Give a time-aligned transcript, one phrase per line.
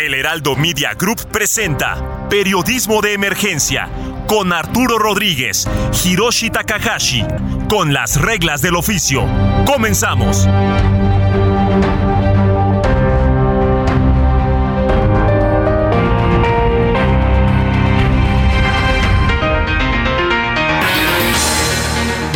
[0.00, 3.90] El Heraldo Media Group presenta Periodismo de Emergencia
[4.26, 5.68] con Arturo Rodríguez,
[6.02, 7.22] Hiroshi Takahashi,
[7.68, 9.26] con las reglas del oficio.
[9.66, 10.48] Comenzamos.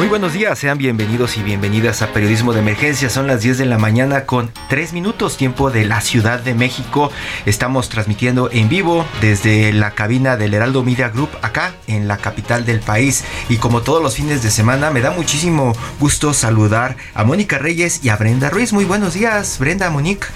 [0.05, 3.09] Muy buenos días, sean bienvenidos y bienvenidas a Periodismo de Emergencia.
[3.09, 7.11] Son las 10 de la mañana con 3 minutos tiempo de la Ciudad de México.
[7.47, 12.67] Estamos transmitiendo en vivo desde la cabina del Heraldo Media Group acá en la capital
[12.67, 13.25] del país.
[13.49, 18.05] Y como todos los fines de semana, me da muchísimo gusto saludar a Mónica Reyes
[18.05, 18.75] y a Brenda Ruiz.
[18.75, 20.29] Muy buenos días, Brenda, Mónica.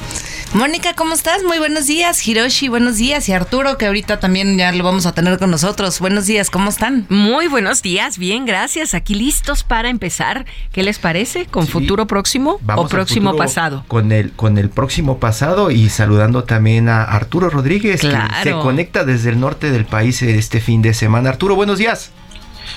[0.54, 1.42] Mónica, ¿cómo estás?
[1.44, 2.26] Muy buenos días.
[2.26, 3.28] Hiroshi, buenos días.
[3.28, 6.00] Y Arturo, que ahorita también ya lo vamos a tener con nosotros.
[6.00, 7.04] Buenos días, ¿cómo están?
[7.10, 8.94] Muy buenos días, bien, gracias.
[8.94, 10.46] Aquí listos para empezar.
[10.72, 11.46] ¿Qué les parece?
[11.46, 11.72] ¿Con Sí.
[11.72, 13.84] futuro próximo Vamos o próximo futuro pasado?
[13.88, 19.04] Con el, con el próximo pasado y saludando también a Arturo Rodríguez, que se conecta
[19.04, 21.30] desde el norte del país este fin de semana.
[21.30, 22.10] Arturo, buenos días.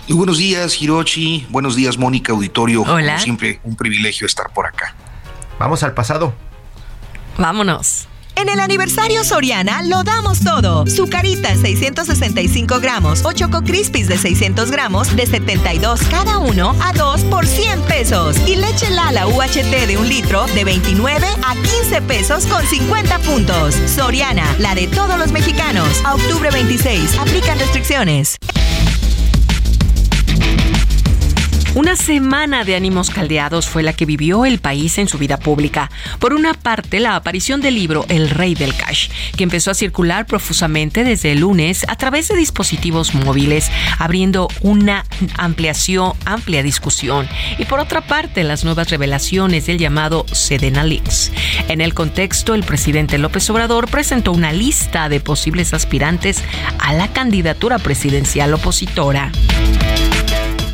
[0.08, 1.48] Y buenos días, Hiroshi.
[1.50, 2.82] Buenos días, Mónica Auditorio.
[2.84, 3.14] Hola.
[3.14, 4.96] Como siempre, un privilegio estar por acá.
[5.60, 6.34] Vamos al pasado.
[7.38, 8.08] Vámonos.
[8.36, 10.86] En el aniversario Soriana lo damos todo.
[10.88, 17.26] Zucaritas 665 gramos o Choco Crispies de 600 gramos de 72 cada uno a 2
[17.26, 18.38] por 100 pesos.
[18.48, 23.76] Y leche Lala UHT de un litro de 29 a 15 pesos con 50 puntos.
[23.88, 25.88] Soriana, la de todos los mexicanos.
[26.06, 27.18] A octubre 26.
[27.20, 28.38] Aplican restricciones.
[31.74, 35.90] Una semana de ánimos caldeados fue la que vivió el país en su vida pública.
[36.20, 40.26] Por una parte, la aparición del libro El Rey del Cash, que empezó a circular
[40.26, 45.06] profusamente desde el lunes a través de dispositivos móviles, abriendo una
[45.38, 47.30] ampliación, amplia discusión.
[47.58, 51.32] Y por otra parte, las nuevas revelaciones del llamado Sedena Leaks.
[51.70, 56.44] En el contexto, el presidente López Obrador presentó una lista de posibles aspirantes
[56.80, 59.32] a la candidatura presidencial opositora.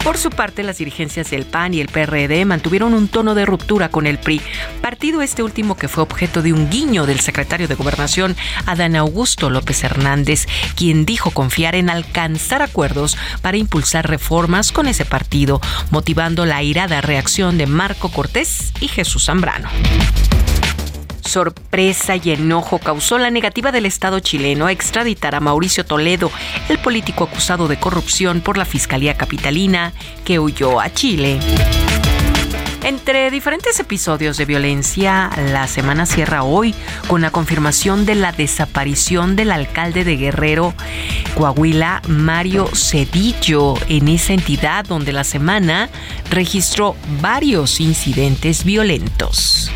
[0.08, 3.90] Por su parte, las dirigencias del PAN y el PRD mantuvieron un tono de ruptura
[3.90, 4.42] con el PRI,
[4.82, 9.50] partido este último que fue objeto de un guiño del secretario de Gobernación, Adán Augusto
[9.50, 10.48] López Hernández,
[10.78, 15.60] quien dijo confiar en alcanzar acuerdos para impulsar reformas con ese partido,
[15.92, 19.68] motivando la irada reacción de Marco Cortés y Jesús Zambrano.
[21.28, 26.32] Sorpresa y enojo causó la negativa del Estado chileno a extraditar a Mauricio Toledo,
[26.70, 29.94] el político acusado de corrupción por la Fiscalía Capitalina,
[30.26, 31.40] que huyó a Chile.
[32.84, 36.74] Entre diferentes episodios de violencia, la semana cierra hoy
[37.08, 40.74] con la confirmación de la desaparición del alcalde de Guerrero,
[41.36, 45.90] Coahuila, Mario Cedillo, en esa entidad donde la semana
[46.30, 49.70] registró varios incidentes violentos.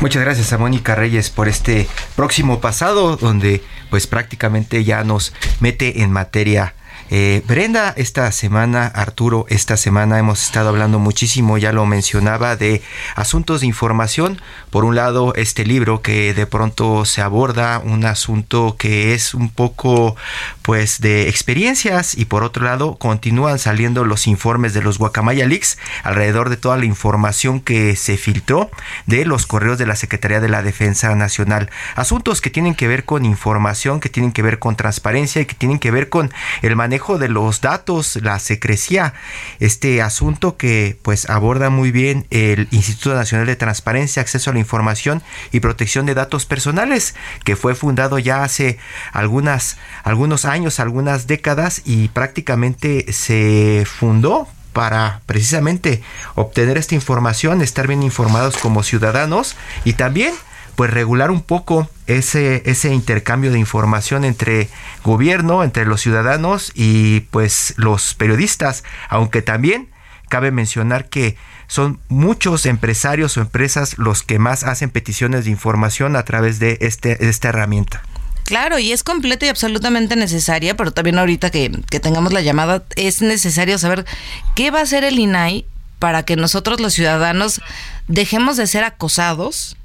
[0.00, 6.02] Muchas gracias a Mónica Reyes por este próximo pasado, donde pues prácticamente ya nos mete
[6.02, 6.74] en materia.
[7.12, 12.82] Eh, Brenda, esta semana, Arturo, esta semana hemos estado hablando muchísimo, ya lo mencionaba, de
[13.16, 14.40] asuntos de información.
[14.70, 19.48] Por un lado, este libro que de pronto se aborda un asunto que es un
[19.50, 20.14] poco
[20.62, 25.78] pues de experiencias y por otro lado continúan saliendo los informes de los Guacamaya Leaks
[26.04, 28.70] alrededor de toda la información que se filtró
[29.06, 31.70] de los correos de la Secretaría de la Defensa Nacional.
[31.96, 35.56] Asuntos que tienen que ver con información, que tienen que ver con transparencia y que
[35.56, 36.32] tienen que ver con
[36.62, 39.14] el manejo de los datos, la secrecía.
[39.58, 44.60] Este asunto que pues aborda muy bien el Instituto Nacional de Transparencia, Acceso a la
[44.60, 47.14] Información y Protección de Datos Personales,
[47.44, 48.78] que fue fundado ya hace
[49.12, 56.02] algunas, algunos años, algunas décadas y prácticamente se fundó para precisamente
[56.34, 60.34] obtener esta información, estar bien informados como ciudadanos y también
[60.80, 64.70] pues regular un poco ese, ese intercambio de información entre
[65.04, 69.90] gobierno, entre los ciudadanos y pues los periodistas, aunque también
[70.30, 71.36] cabe mencionar que
[71.66, 76.78] son muchos empresarios o empresas los que más hacen peticiones de información a través de
[76.80, 78.00] este, esta herramienta.
[78.44, 82.84] Claro, y es completa y absolutamente necesaria, pero también ahorita que, que tengamos la llamada,
[82.96, 84.06] es necesario saber
[84.54, 85.66] qué va a hacer el INAI
[85.98, 87.60] para que nosotros los ciudadanos
[88.08, 89.76] dejemos de ser acosados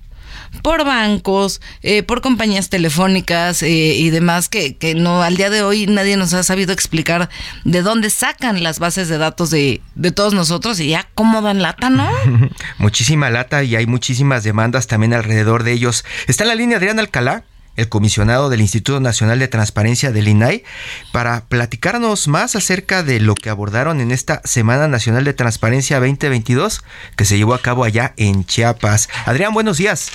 [0.61, 5.63] por bancos, eh, por compañías telefónicas eh, y demás que, que, no al día de
[5.63, 7.29] hoy nadie nos ha sabido explicar
[7.63, 11.61] de dónde sacan las bases de datos de, de todos nosotros y ya cómo dan
[11.61, 12.09] lata, ¿no?
[12.77, 16.05] Muchísima lata y hay muchísimas demandas también alrededor de ellos.
[16.27, 17.43] Está en la línea Adrián Alcalá
[17.75, 20.63] el comisionado del Instituto Nacional de Transparencia del INAI,
[21.11, 26.83] para platicarnos más acerca de lo que abordaron en esta Semana Nacional de Transparencia 2022
[27.15, 29.09] que se llevó a cabo allá en Chiapas.
[29.25, 30.11] Adrián, buenos días.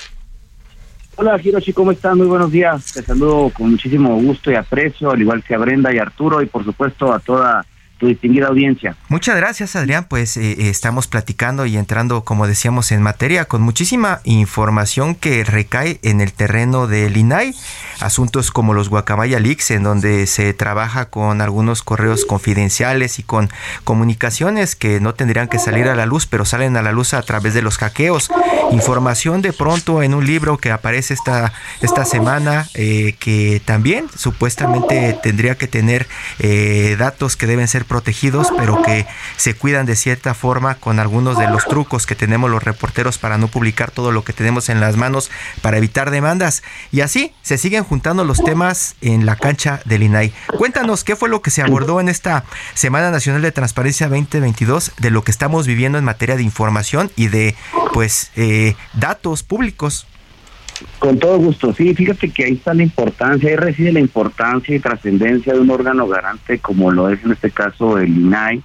[1.23, 2.17] Hola Hiroshi, ¿cómo estás?
[2.17, 2.95] Muy buenos días.
[2.95, 6.47] Te saludo con muchísimo gusto y aprecio, al igual que a Brenda y Arturo y
[6.47, 7.63] por supuesto a toda
[8.01, 8.97] tu distinguida audiencia.
[9.09, 10.07] Muchas gracias, Adrián.
[10.09, 15.45] Pues eh, eh, estamos platicando y entrando, como decíamos, en materia con muchísima información que
[15.45, 17.55] recae en el terreno del INAI.
[18.01, 23.51] Asuntos como los Guacamaya Leaks, en donde se trabaja con algunos correos confidenciales y con
[23.85, 27.21] comunicaciones que no tendrían que salir a la luz, pero salen a la luz a
[27.23, 28.31] través de los hackeos.
[28.73, 31.53] Información de pronto en un libro que aparece esta,
[31.83, 36.09] esta semana, eh, que también supuestamente tendría que tener
[36.97, 39.05] datos que deben ser protegidos, pero que
[39.37, 43.37] se cuidan de cierta forma con algunos de los trucos que tenemos los reporteros para
[43.37, 45.29] no publicar todo lo que tenemos en las manos
[45.61, 46.63] para evitar demandas.
[46.93, 50.33] Y así se siguen juntando los temas en la cancha del INAI.
[50.57, 52.45] Cuéntanos qué fue lo que se abordó en esta
[52.75, 57.27] Semana Nacional de Transparencia 2022 de lo que estamos viviendo en materia de información y
[57.27, 57.57] de
[57.93, 60.07] pues eh, datos públicos.
[60.99, 64.81] Con todo gusto, sí, fíjate que ahí está la importancia, ahí reside la importancia y
[64.81, 68.63] trascendencia de un órgano garante como lo es en este caso el INAI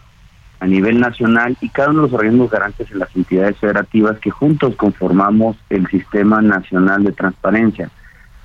[0.60, 4.32] a nivel nacional y cada uno de los organismos garantes en las entidades federativas que
[4.32, 7.90] juntos conformamos el Sistema Nacional de Transparencia.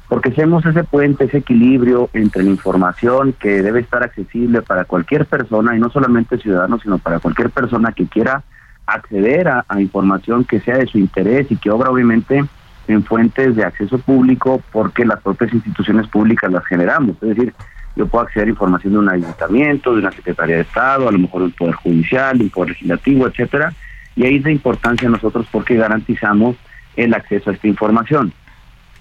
[0.09, 5.25] Porque hacemos ese puente, ese equilibrio entre la información que debe estar accesible para cualquier
[5.25, 8.43] persona, y no solamente ciudadanos, sino para cualquier persona que quiera
[8.87, 12.45] acceder a, a información que sea de su interés y que obra obviamente
[12.91, 17.17] en fuentes de acceso público porque las propias instituciones públicas las generamos.
[17.23, 17.55] Es decir,
[17.97, 21.19] yo puedo acceder a información de un ayuntamiento, de una Secretaría de Estado, a lo
[21.19, 23.73] mejor del Poder Judicial, del Poder Legislativo, etcétera,
[24.17, 26.57] y ahí es de importancia nosotros porque garantizamos
[26.97, 28.33] el acceso a esta información.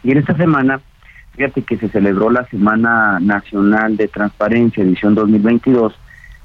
[0.03, 0.79] Y en esta semana,
[1.35, 5.97] fíjate que se celebró la Semana Nacional de Transparencia, edición 2022,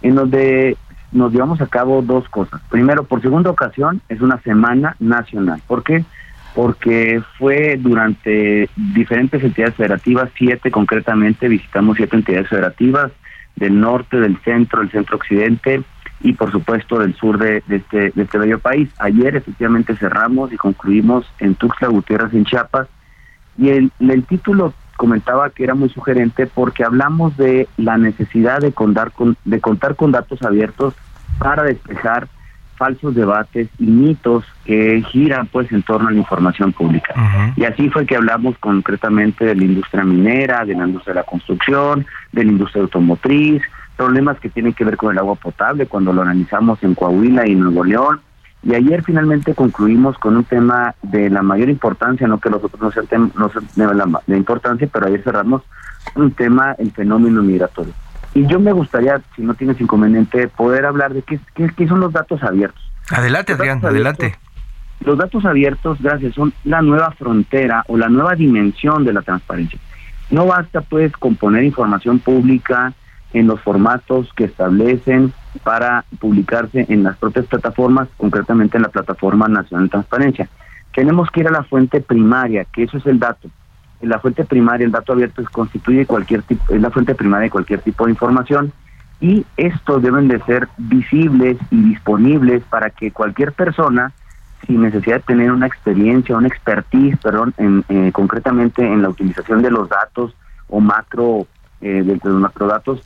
[0.02, 0.76] en donde
[1.12, 2.60] nos llevamos a cabo dos cosas.
[2.68, 5.62] Primero, por segunda ocasión, es una semana nacional.
[5.66, 6.04] ¿Por qué?
[7.38, 13.12] Fue durante diferentes entidades federativas, siete concretamente, visitamos siete entidades federativas
[13.56, 15.82] del norte, del centro, del centro occidente
[16.20, 18.88] y por supuesto del sur de, este, de este bello país.
[18.98, 22.88] Ayer efectivamente cerramos y concluimos en Tuxtla Gutiérrez, en Chiapas,
[23.58, 28.72] y el, el título comentaba que era muy sugerente porque hablamos de la necesidad de
[28.72, 30.94] contar con, de contar con datos abiertos
[31.38, 32.28] para despejar
[32.76, 37.14] falsos debates y mitos que giran pues en torno a la información pública.
[37.56, 41.26] Y así fue que hablamos concretamente de la industria minera, de la industria de la
[41.26, 43.62] construcción, de la industria automotriz,
[43.96, 47.54] problemas que tienen que ver con el agua potable cuando lo analizamos en Coahuila y
[47.54, 48.20] Nuevo León.
[48.62, 52.80] Y ayer finalmente concluimos con un tema de la mayor importancia, no que los otros
[52.80, 55.62] no sean, no sean de la, de importancia, pero ayer cerramos
[56.14, 57.92] un tema, el fenómeno migratorio.
[58.34, 62.12] Y yo me gustaría, si no tienes inconveniente, poder hablar de qué, qué, son los
[62.12, 62.82] datos abiertos.
[63.10, 64.36] Adelante, Adrián, adelante.
[65.00, 69.78] Los datos abiertos, gracias, son la nueva frontera o la nueva dimensión de la transparencia.
[70.30, 72.92] No basta, pues, con poner información pública
[73.32, 75.32] en los formatos que establecen
[75.62, 80.48] para publicarse en las propias plataformas, concretamente en la Plataforma Nacional de Transparencia.
[80.94, 83.48] Tenemos que ir a la fuente primaria, que eso es el dato
[84.04, 87.80] la fuente primaria, el dato abierto constituye cualquier tipo, es la fuente primaria de cualquier
[87.80, 88.72] tipo de información
[89.20, 94.12] y estos deben de ser visibles y disponibles para que cualquier persona,
[94.66, 99.62] sin necesidad de tener una experiencia, una expertise, perdón, en, eh, concretamente en la utilización
[99.62, 100.34] de los datos
[100.68, 101.46] o macro,
[101.80, 103.02] eh, de, los macrodatos,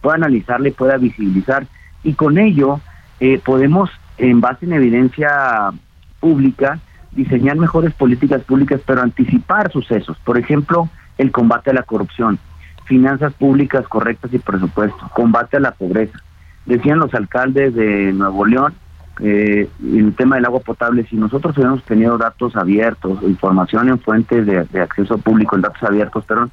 [0.00, 1.66] pueda analizarle, pueda visibilizar.
[2.02, 2.80] Y con ello
[3.20, 5.70] eh, podemos, en base en evidencia
[6.18, 6.80] pública,
[7.12, 10.16] diseñar mejores políticas públicas, pero anticipar sucesos.
[10.24, 10.88] Por ejemplo,
[11.18, 12.38] el combate a la corrupción,
[12.84, 16.18] finanzas públicas correctas y presupuesto, combate a la pobreza.
[16.66, 18.74] Decían los alcaldes de Nuevo León,
[19.20, 24.46] eh, el tema del agua potable, si nosotros hubiéramos tenido datos abiertos, información en fuentes
[24.46, 26.50] de, acceso público, en datos abiertos, perdón,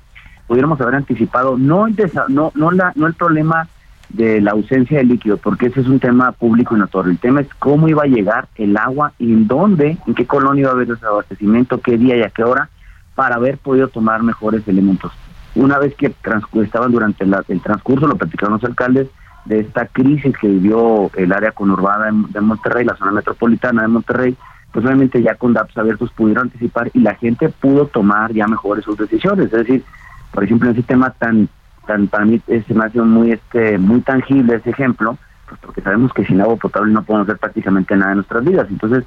[0.48, 1.96] pudiéramos haber anticipado no el,
[2.30, 3.68] no, no, la, no el problema
[4.10, 7.12] de la ausencia de líquido, porque ese es un tema público y notorio.
[7.12, 10.62] El tema es cómo iba a llegar el agua y en dónde, en qué colonia
[10.62, 12.70] iba a haber ese abastecimiento, qué día y a qué hora,
[13.16, 15.12] para haber podido tomar mejores elementos.
[15.56, 16.14] una vez que
[16.62, 19.08] estaban durante el transcurso, lo platicaron los alcaldes,
[19.48, 24.38] de esta crisis que vivió el área conurbada de Monterrey, la zona metropolitana de Monterrey,
[24.72, 28.84] pues obviamente ya con datos abiertos pudieron anticipar y la gente pudo tomar ya mejores
[28.84, 29.46] sus decisiones.
[29.46, 29.84] Es decir,
[30.32, 31.48] por ejemplo, en ese tema tan,
[31.88, 35.18] tan para mí se me hace muy, este, muy tangible ese ejemplo,
[35.48, 38.68] pues porque sabemos que sin agua potable no podemos hacer prácticamente nada en nuestras vidas.
[38.70, 39.06] Entonces,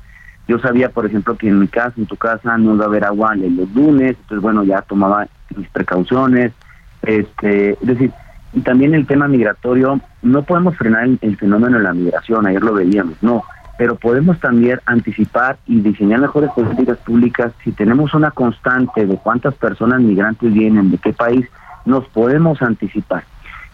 [0.49, 3.05] yo sabía, por ejemplo, que en mi casa, en tu casa, no iba a haber
[3.05, 6.53] agua los lunes, entonces, bueno, ya tomaba mis precauciones.
[7.03, 8.11] Este, es decir,
[8.53, 12.75] y también el tema migratorio, no podemos frenar el, fenómeno de la migración, ayer lo
[12.75, 13.45] veíamos, no,
[13.79, 19.55] pero podemos también anticipar y diseñar mejores políticas públicas si tenemos una constante de cuántas
[19.55, 21.47] personas migrantes vienen, de qué país,
[21.91, 23.25] nos podemos anticipar.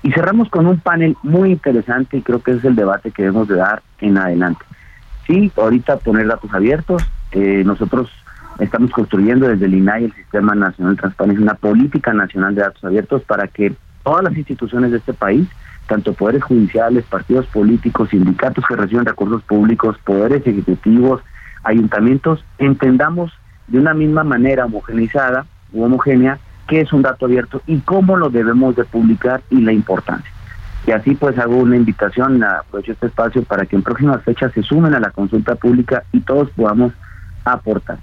[0.03, 3.49] Y cerramos con un panel muy interesante y creo que es el debate que debemos
[3.49, 4.65] de dar en adelante.
[5.27, 8.11] Sí, ahorita poner datos abiertos, eh, nosotros
[8.59, 12.85] estamos construyendo desde el INAI, el Sistema Nacional de Transparencia, una política nacional de datos
[12.85, 15.49] abiertos para que todas las instituciones de este país,
[15.89, 21.23] tanto poderes judiciales, partidos políticos, sindicatos que reciben recursos públicos, poderes ejecutivos,
[21.65, 23.33] ayuntamientos, entendamos
[23.67, 28.31] de una misma manera homogeneizada u homogénea qué es un dato abierto y cómo lo
[28.31, 30.31] debemos de publicar y la importancia.
[30.87, 34.63] Y así pues hago una invitación, aprovecho este espacio para que en próximas fechas se
[34.63, 36.93] sumen a la consulta pública y todos podamos
[37.45, 37.99] aportar.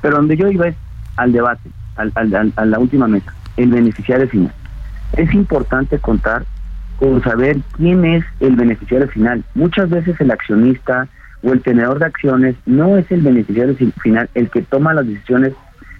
[0.00, 0.76] Pero donde yo iba es
[1.16, 2.12] al debate, al,
[2.56, 4.52] a la última mesa, el beneficiario final
[5.16, 6.44] es importante contar
[6.98, 9.44] con saber quién es el beneficiario final.
[9.54, 11.08] Muchas veces el accionista
[11.42, 15.54] o el tenedor de acciones no es el beneficiario final el que toma las decisiones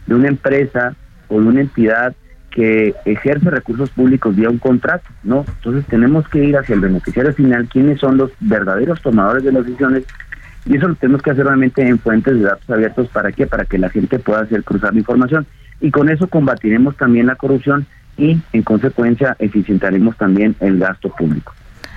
[0.06, 0.94] de una empresa
[1.30, 2.14] o una entidad
[2.50, 5.44] que ejerce recursos públicos vía un contrato, ¿no?
[5.46, 9.64] Entonces tenemos que ir hacia el beneficiario final, quiénes son los verdaderos tomadores de las
[9.64, 10.04] decisiones,
[10.66, 13.46] y eso lo tenemos que hacer realmente en fuentes de datos abiertos, ¿para qué?
[13.46, 15.46] Para que la gente pueda hacer cruzar la información.
[15.80, 17.86] Y con eso combatiremos también la corrupción
[18.18, 21.54] y en consecuencia eficientaremos también el gasto público.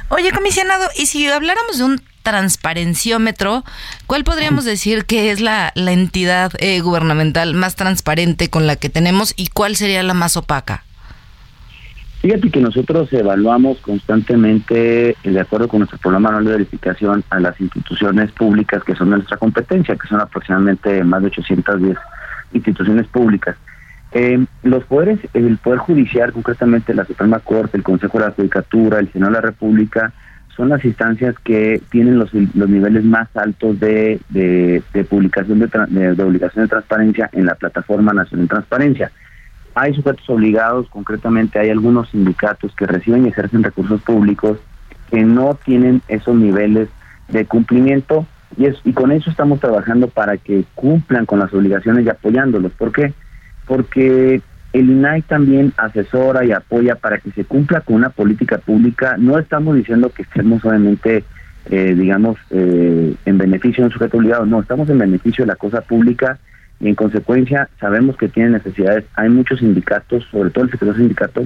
[0.09, 3.63] Oye, comisionado, y si habláramos de un transparenciómetro,
[4.07, 9.33] ¿cuál podríamos decir que es la, entidad eh, gubernamental más transparente con la que tenemos
[9.37, 10.83] y cuál sería la más opaca?
[12.21, 17.59] Fíjate que nosotros evaluamos constantemente, de acuerdo con nuestro programa anual de verificación, a las
[17.59, 21.97] instituciones públicas que son nuestra competencia, que son aproximadamente más de 810
[22.53, 23.57] instituciones públicas.
[24.13, 28.99] Eh, los poderes, el Poder Judicial, concretamente la Suprema Corte, el Consejo de la Judicatura,
[28.99, 30.13] el Senado de la República,
[30.55, 35.67] son las instancias que tienen los, los niveles más altos de, de, publicación de,
[36.15, 39.11] de, obligación de transparencia en la Plataforma Nacional de Transparencia.
[39.75, 44.59] Hay sujetos obligados, concretamente hay algunos sindicatos que reciben y ejercen recursos públicos
[45.09, 46.89] que no tienen esos niveles
[47.29, 52.05] de cumplimiento y, es, y con eso estamos trabajando para que cumplan con las obligaciones
[52.05, 52.71] y apoyándolos.
[52.73, 53.13] ¿Por qué?
[53.65, 54.41] porque
[54.73, 59.15] el INAI también asesora y apoya para que se cumpla con una política pública.
[59.19, 61.23] No estamos diciendo que estemos obviamente,
[61.69, 65.55] eh, digamos, eh, en beneficio de un sujeto obligado, no, estamos en beneficio de la
[65.55, 66.39] cosa pública
[66.79, 69.05] y en consecuencia sabemos que tienen necesidades.
[69.13, 71.45] Hay muchos sindicatos, sobre todo el sector sindicato,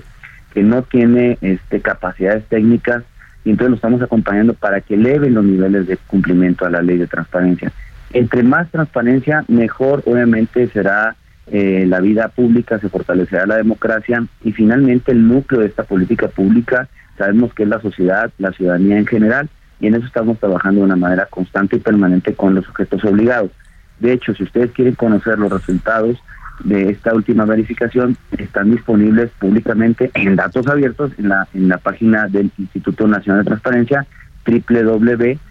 [0.53, 3.03] que no tiene este, capacidades técnicas
[3.43, 6.97] y entonces lo estamos acompañando para que eleven los niveles de cumplimiento a la ley
[6.97, 7.73] de transparencia.
[8.13, 11.15] Entre más transparencia, mejor obviamente será
[11.51, 16.27] eh, la vida pública, se fortalecerá la democracia y finalmente el núcleo de esta política
[16.27, 19.49] pública sabemos que es la sociedad, la ciudadanía en general
[19.79, 23.51] y en eso estamos trabajando de una manera constante y permanente con los sujetos obligados.
[23.99, 26.17] De hecho, si ustedes quieren conocer los resultados
[26.63, 32.27] de esta última verificación, están disponibles públicamente en datos abiertos en la, en la página
[32.27, 34.05] del Instituto Nacional de Transparencia
[34.45, 35.41] www.inai.org.mx.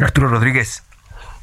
[0.00, 0.87] Arturo Rodríguez.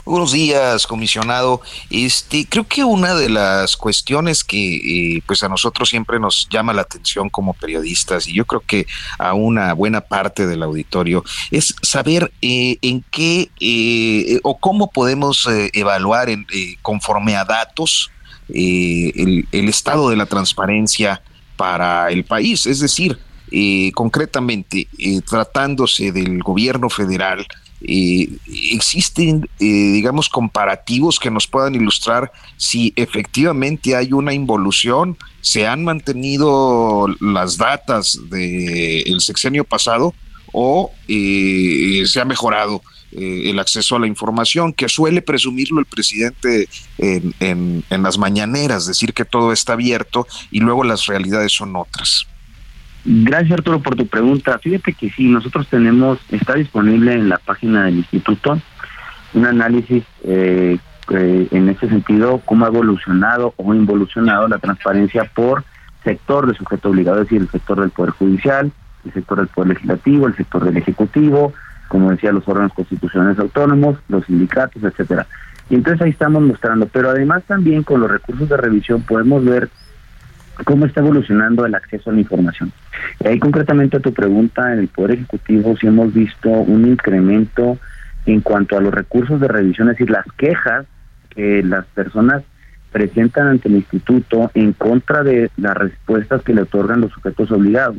[0.06, 1.62] Buenos días, comisionado.
[1.90, 4.76] Este, creo que una de las cuestiones que
[5.16, 8.86] eh, pues a nosotros siempre nos llama la atención como periodistas y yo creo que
[9.18, 15.48] a una buena parte del auditorio es saber eh, en qué eh, o cómo podemos
[15.74, 16.46] evaluar en,
[16.84, 18.12] conforme a datos
[18.50, 21.24] el, el, estado de la transparencia
[21.58, 22.68] para el país.
[22.68, 23.18] Es decir,
[23.96, 24.88] concretamente,
[25.28, 27.48] tratándose del gobierno federal,
[27.82, 35.84] existen, eh, digamos, comparativos que nos puedan ilustrar si efectivamente hay una involución, se han
[35.84, 40.14] mantenido las datas del sexenio pasado
[40.52, 45.86] o eh, se ha mejorado eh, el acceso a la información, que suele presumirlo el
[45.86, 46.68] presidente
[46.98, 52.26] en las mañaneras, decir que todo está abierto y luego las realidades son otras.
[53.06, 54.58] Gracias Arturo por tu pregunta.
[54.58, 58.60] Fíjate que sí, nosotros tenemos, está disponible en la página del instituto
[59.36, 60.78] un análisis eh,
[61.12, 65.64] eh, en ese sentido cómo ha evolucionado o involucionado la transparencia por
[66.04, 68.72] sector de sujeto obligado, es decir, el sector del Poder Judicial,
[69.06, 71.54] el sector del Poder Legislativo, el sector del Ejecutivo,
[71.90, 75.28] como decía, los órganos constitucionales autónomos, los sindicatos, etcétera.
[75.70, 79.70] Y entonces ahí estamos mostrando, pero además también con los recursos de revisión podemos ver
[80.64, 82.72] cómo está evolucionando el acceso a la información.
[83.24, 87.78] Y ahí concretamente a tu pregunta, en el Poder Ejecutivo sí hemos visto un incremento
[88.26, 90.86] en cuanto a los recursos de revisión, es decir, las quejas
[91.30, 92.44] que las personas
[92.92, 97.98] presentan ante el instituto en contra de las respuestas que le otorgan los sujetos obligados.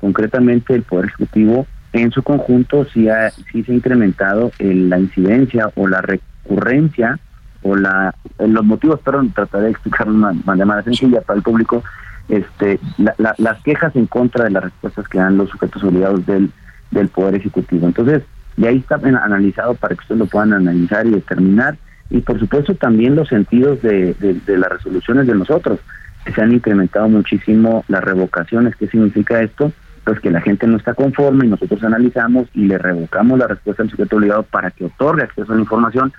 [0.00, 5.70] Concretamente, el Poder Ejecutivo en su conjunto sí, ha, sí se ha incrementado la incidencia
[5.74, 7.18] o la recurrencia
[7.62, 11.82] o la los motivos, perdón, trataré de explicarlo de manera sencilla para el público,
[12.28, 12.78] este,
[13.18, 16.50] las quejas en contra de las respuestas que dan los sujetos obligados del,
[16.90, 17.86] del Poder Ejecutivo.
[17.86, 18.22] Entonces,
[18.56, 21.76] y ahí está analizado para que ustedes lo puedan analizar y determinar.
[22.10, 25.78] Y por supuesto también los sentidos de, de, las resoluciones de nosotros,
[26.24, 28.76] que se han incrementado muchísimo las revocaciones.
[28.76, 29.72] ¿Qué significa esto?
[30.04, 33.82] Pues que la gente no está conforme y nosotros analizamos y le revocamos la respuesta
[33.82, 36.12] al sujeto obligado para que otorgue acceso a la información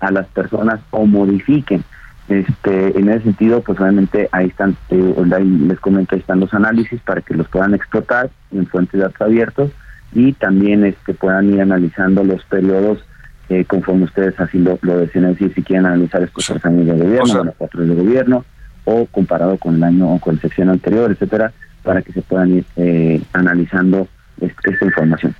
[0.00, 1.84] a las personas o modifiquen.
[2.28, 5.14] Este, en ese sentido, pues obviamente ahí están, eh,
[5.68, 9.20] les comento, ahí están los análisis para que los puedan explotar en fuentes de datos
[9.20, 9.70] abiertos
[10.12, 13.04] y también este, puedan ir analizando los periodos
[13.48, 16.92] eh, conforme ustedes así lo, lo deciden decir, si quieren analizar estos tres años de
[16.94, 18.44] gobierno, o los cuatro de gobierno,
[18.84, 21.52] o comparado con el año o con la sección anterior, etcétera,
[21.84, 24.08] para que se puedan ir eh, analizando
[24.40, 25.34] esta información.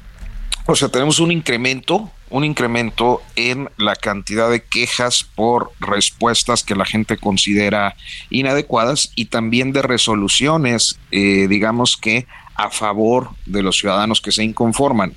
[0.68, 6.74] O sea, tenemos un incremento, un incremento en la cantidad de quejas por respuestas que
[6.74, 7.94] la gente considera
[8.30, 14.42] inadecuadas y también de resoluciones, eh, digamos que a favor de los ciudadanos que se
[14.42, 15.12] inconforman.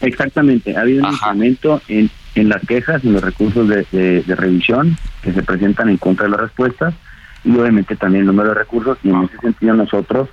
[0.00, 4.96] Exactamente, ha habido un incremento en, en las quejas, y los recursos de, de, revisión
[5.22, 6.94] que se presentan en contra de las respuestas
[7.44, 8.98] y obviamente también el número de recursos.
[9.04, 10.28] Y en ese sentido nosotros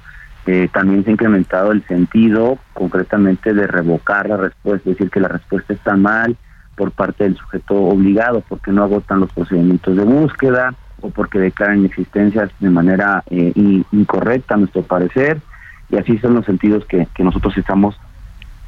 [0.52, 5.20] eh, también se ha incrementado el sentido concretamente de revocar la respuesta, es decir, que
[5.20, 6.38] la respuesta está mal
[6.76, 11.86] por parte del sujeto obligado porque no agotan los procedimientos de búsqueda o porque declaran
[11.86, 13.54] existencias de manera eh,
[13.92, 15.40] incorrecta a nuestro parecer
[15.92, 17.96] y así son los sentidos que, que nosotros estamos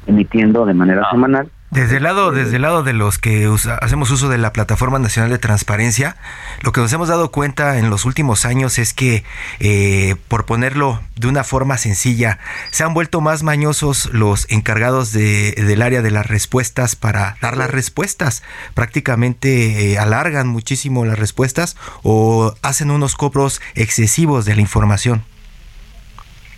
[0.06, 1.10] emitiendo de manera ah.
[1.10, 4.98] semanal desde el lado, desde el lado de los que hacemos uso de la Plataforma
[4.98, 6.16] Nacional de Transparencia,
[6.60, 9.24] lo que nos hemos dado cuenta en los últimos años es que,
[9.58, 12.38] eh, por ponerlo de una forma sencilla,
[12.70, 17.56] se han vuelto más mañosos los encargados de, del área de las respuestas para dar
[17.56, 18.42] las respuestas.
[18.74, 25.24] Prácticamente eh, alargan muchísimo las respuestas o hacen unos cobros excesivos de la información.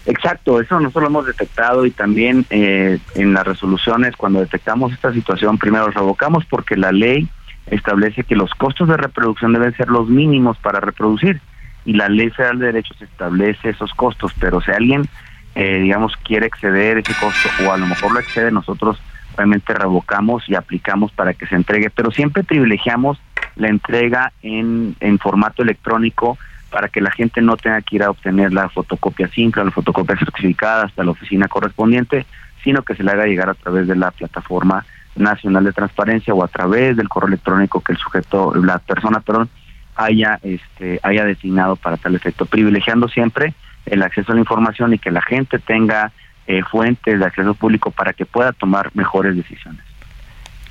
[0.07, 5.13] Exacto, eso nosotros lo hemos detectado y también eh, en las resoluciones, cuando detectamos esta
[5.13, 7.27] situación, primero revocamos porque la ley
[7.67, 11.41] establece que los costos de reproducción deben ser los mínimos para reproducir
[11.87, 15.07] y la ley federal de derechos establece esos costos, pero si alguien,
[15.55, 19.01] eh, digamos, quiere exceder ese costo o a lo mejor lo excede, nosotros
[19.37, 23.19] obviamente revocamos y aplicamos para que se entregue, pero siempre privilegiamos
[23.57, 26.37] la entrega en, en formato electrónico
[26.75, 30.17] para que la gente no tenga que ir a obtener la fotocopia simple, la fotocopia
[30.17, 32.27] certificada hasta la oficina correspondiente,
[32.65, 34.85] sino que se le haga llegar a través de la plataforma
[35.15, 39.49] nacional de transparencia o a través del correo electrónico que el sujeto, la persona, perdón,
[39.95, 43.55] haya este haya designado para tal efecto, privilegiando siempre
[43.87, 46.11] el acceso a la información y que la gente tenga
[46.49, 49.94] eh, fuentes de acceso público para que pueda tomar mejores decisiones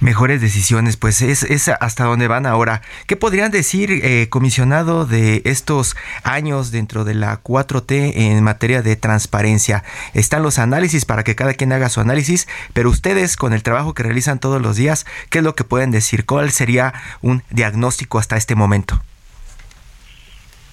[0.03, 2.81] mejores decisiones, pues es, hasta dónde van ahora.
[3.07, 8.95] ¿Qué podrían decir, eh, comisionado, de estos años dentro de la 4T en materia de
[8.95, 9.83] transparencia?
[10.13, 13.93] Están los análisis para que cada quien haga su análisis, pero ustedes con el trabajo
[13.93, 16.25] que realizan todos los días, ¿qué es lo que pueden decir?
[16.25, 19.01] ¿Cuál sería un diagnóstico hasta este momento?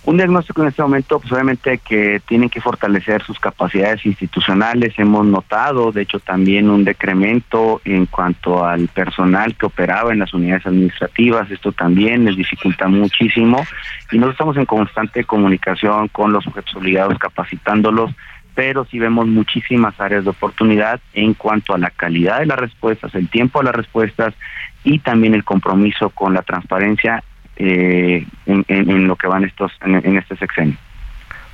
[0.03, 4.99] Un diagnóstico en este momento, pues obviamente que tienen que fortalecer sus capacidades institucionales.
[4.99, 10.33] Hemos notado, de hecho, también un decremento en cuanto al personal que operaba en las
[10.33, 11.51] unidades administrativas.
[11.51, 13.67] Esto también les dificulta muchísimo.
[14.11, 18.11] Y nosotros estamos en constante comunicación con los sujetos obligados, capacitándolos,
[18.55, 23.15] pero sí vemos muchísimas áreas de oportunidad en cuanto a la calidad de las respuestas,
[23.15, 24.35] el tiempo de las respuestas
[24.83, 27.23] y también el compromiso con la transparencia
[27.63, 30.77] eh, en, lo que van estos en, este sexenio.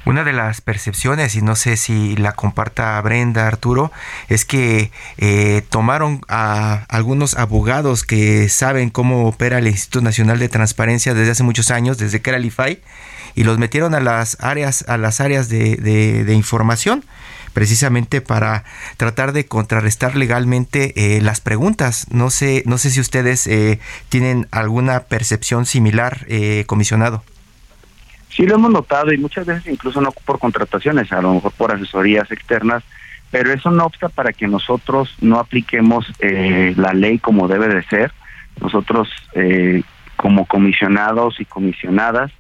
[0.05, 3.91] Una de las percepciones, y no sé si la comparta Brenda, Arturo,
[4.29, 10.49] es que eh, tomaron a algunos abogados que saben cómo opera el Instituto Nacional de
[10.49, 12.53] Transparencia desde hace muchos años, desde que era el
[13.35, 17.05] y los metieron a las áreas, a las áreas de, de información
[17.57, 18.65] precisamente para
[18.99, 22.07] tratar de contrarrestar legalmente eh, las preguntas.
[22.11, 27.25] No sé, no sé si ustedes eh, tienen alguna percepción similar, eh, comisionado.
[28.29, 31.73] Sí lo hemos notado y muchas veces incluso no por contrataciones, a lo mejor por
[31.73, 32.85] asesorías externas,
[33.31, 38.13] pero eso no obsta para que nosotros no apliquemos la ley como debe de ser.
[38.61, 39.09] Nosotros
[40.17, 42.31] como comisionados y comisionadas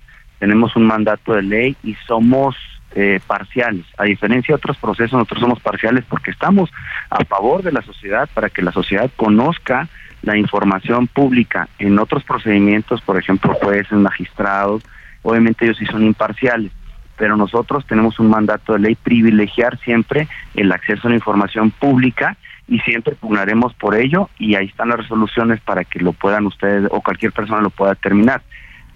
[0.41, 2.55] tenemos un mandato de ley y somos
[2.99, 3.85] eh, parciales.
[3.99, 6.71] A diferencia de otros procesos, nosotros somos parciales porque estamos
[7.11, 9.87] a favor de la sociedad para que la sociedad conozca
[10.23, 11.69] la información pública.
[11.79, 14.83] En otros procedimientos, por ejemplo, jueces, magistrados,
[15.23, 16.73] obviamente ellos sí son imparciales,
[17.19, 22.39] pero nosotros tenemos un mandato de ley privilegiar siempre el acceso a la información pública
[22.67, 26.89] y siempre pugnaremos por ello y ahí están las resoluciones para que lo puedan ustedes
[26.91, 28.41] o cualquier persona lo pueda terminar.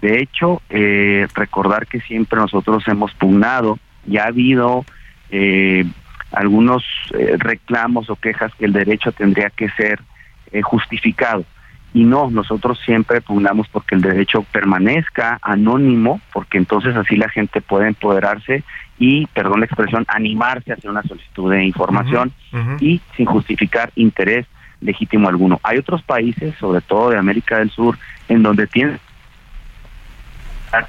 [0.01, 4.85] De hecho, eh, recordar que siempre nosotros hemos pugnado, ya ha habido
[5.29, 5.85] eh,
[6.31, 6.83] algunos
[7.13, 9.99] eh, reclamos o quejas que el derecho tendría que ser
[10.63, 11.45] justificado.
[11.93, 17.61] Y no, nosotros siempre pugnamos porque el derecho permanezca anónimo, porque entonces así la gente
[17.61, 18.63] puede empoderarse
[18.97, 22.31] y, perdón la expresión, animarse a hacer una solicitud de información
[22.79, 24.45] y sin justificar interés
[24.79, 25.59] legítimo alguno.
[25.63, 27.97] Hay otros países, sobre todo de América del Sur,
[28.29, 28.99] en donde tienen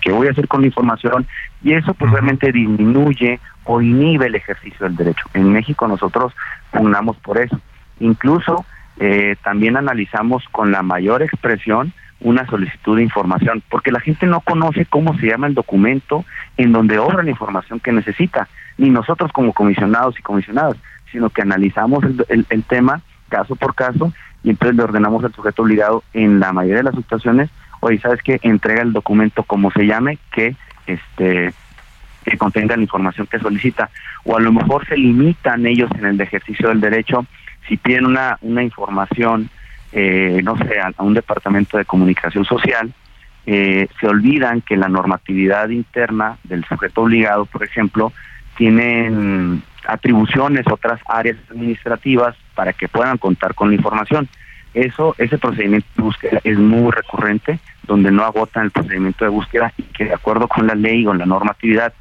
[0.01, 1.27] qué voy a hacer con la información
[1.63, 5.25] y eso pues realmente disminuye o inhibe el ejercicio del derecho.
[5.35, 6.33] En México nosotros
[6.71, 7.59] pugnamos por eso.
[8.01, 8.65] Incluso
[8.99, 14.41] eh, también analizamos con la mayor expresión una solicitud de información, porque la gente no
[14.41, 16.25] conoce cómo se llama el documento
[16.57, 20.77] en donde obra la información que necesita, ni nosotros como comisionados y comisionadas,
[21.11, 24.13] sino que analizamos el, el tema caso por caso
[24.45, 27.51] y entonces le ordenamos al sujeto obligado en la mayoría de las situaciones
[27.83, 28.39] oye, ¿sabes qué?
[28.43, 31.53] Entrega el documento como se llame, que este
[32.25, 33.91] que contenga la información que solicita.
[34.25, 37.27] O a lo mejor se limitan ellos en el ejercicio del derecho,
[37.67, 39.51] si piden una, una información,
[39.93, 42.93] eh, no sé, a, un departamento de comunicación social,
[43.47, 48.13] eh, se olvidan que la normatividad interna del sujeto obligado, por ejemplo,
[48.57, 54.29] tienen atribuciones, otras áreas administrativas para que puedan contar con la información.
[54.75, 59.73] Eso, ese procedimiento de búsqueda es muy recurrente, donde no agotan el procedimiento de búsqueda
[59.77, 61.93] y que de acuerdo con la ley o la normatividad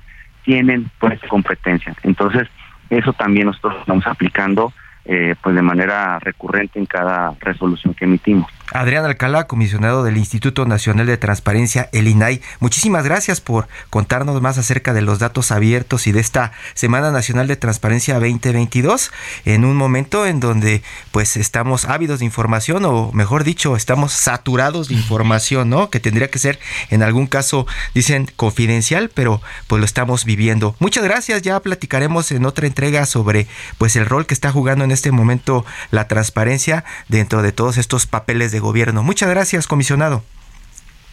[0.44, 1.94] tienen pues competencia.
[2.04, 2.48] Entonces,
[2.90, 4.74] eso también nosotros estamos aplicando
[5.06, 8.50] eh, pues de manera recurrente en cada resolución que emitimos.
[8.74, 12.42] Adrián Alcalá, comisionado del Instituto Nacional de Transparencia, el INAI.
[12.62, 17.48] Muchísimas gracias por contarnos más acerca de los datos abiertos y de esta Semana Nacional
[17.48, 19.12] de Transparencia 2022
[19.44, 24.88] en un momento en donde pues estamos ávidos de información o mejor dicho, estamos saturados
[24.88, 25.90] de información, ¿no?
[25.90, 26.58] Que tendría que ser
[26.90, 30.76] en algún caso dicen confidencial, pero pues lo estamos viviendo.
[30.80, 34.92] Muchas gracias, ya platicaremos en otra entrega sobre pues el rol que está jugando en
[34.92, 39.04] este momento la transparencia dentro de todos estos papeles de gobierno.
[39.04, 40.24] Muchas gracias, comisionado.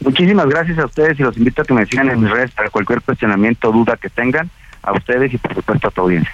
[0.01, 2.71] Muchísimas gracias a ustedes y los invito a que me sigan en mis redes para
[2.71, 4.51] cualquier cuestionamiento o duda que tengan.
[4.81, 6.31] A ustedes y por supuesto a tu audiencia.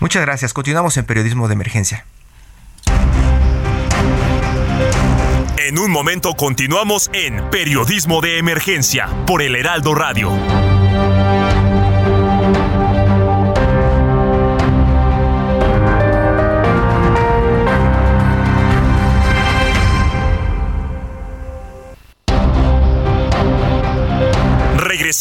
[0.00, 0.54] Muchas gracias.
[0.54, 2.06] Continuamos en Periodismo de Emergencia.
[5.58, 10.32] En un momento continuamos en Periodismo de Emergencia por el Heraldo Radio.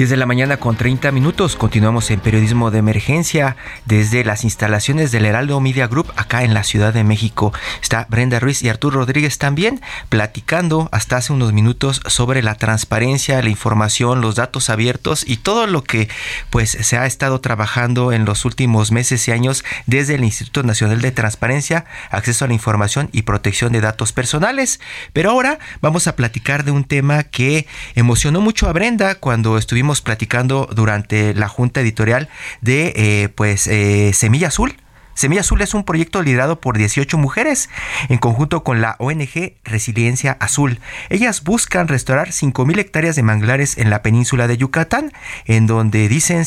[0.00, 5.26] Desde la mañana con 30 minutos continuamos en periodismo de emergencia desde las instalaciones del
[5.26, 7.52] Heraldo Media Group acá en la Ciudad de México.
[7.82, 13.42] Está Brenda Ruiz y Arturo Rodríguez también platicando hasta hace unos minutos sobre la transparencia,
[13.42, 16.08] la información, los datos abiertos y todo lo que
[16.48, 21.02] pues se ha estado trabajando en los últimos meses y años desde el Instituto Nacional
[21.02, 24.80] de Transparencia, Acceso a la Información y Protección de Datos Personales.
[25.12, 29.89] Pero ahora vamos a platicar de un tema que emocionó mucho a Brenda cuando estuvimos
[30.00, 32.28] platicando durante la junta editorial
[32.60, 34.76] de eh, pues eh, Semilla Azul.
[35.14, 37.68] Semilla Azul es un proyecto liderado por 18 mujeres
[38.08, 40.78] en conjunto con la ONG Resiliencia Azul.
[41.08, 45.12] Ellas buscan restaurar 5.000 hectáreas de manglares en la península de Yucatán,
[45.46, 46.44] en donde dicen...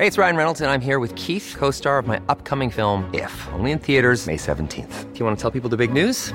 [0.00, 3.32] Hey, it's Ryan Reynolds and I'm here with Keith, co-star of my upcoming film If,
[3.52, 5.12] only in theaters May 17th.
[5.12, 6.34] Do you want to tell people the big news?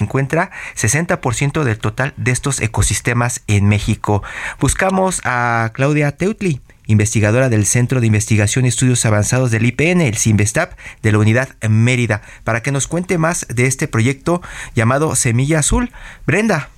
[0.00, 4.22] Encuentra 60% del total de estos ecosistemas en México.
[4.58, 10.16] Buscamos a Claudia Teutli, investigadora del Centro de Investigación y Estudios Avanzados del IPN, el
[10.16, 14.42] CIMBESTAP, de la Unidad Mérida, para que nos cuente más de este proyecto
[14.74, 15.90] llamado Semilla Azul.
[16.26, 16.70] Brenda.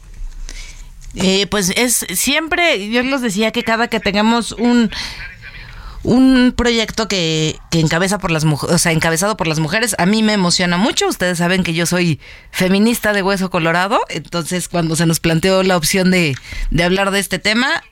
[1.14, 4.90] Eh, pues es siempre, yo les decía que cada que tengamos un
[6.04, 10.06] un proyecto que, que encabeza por las mujeres, o sea, encabezado por las mujeres, a
[10.06, 11.06] mí me emociona mucho.
[11.06, 15.76] Ustedes saben que yo soy feminista de hueso colorado, entonces cuando se nos planteó la
[15.76, 16.34] opción de,
[16.70, 17.82] de hablar de este tema,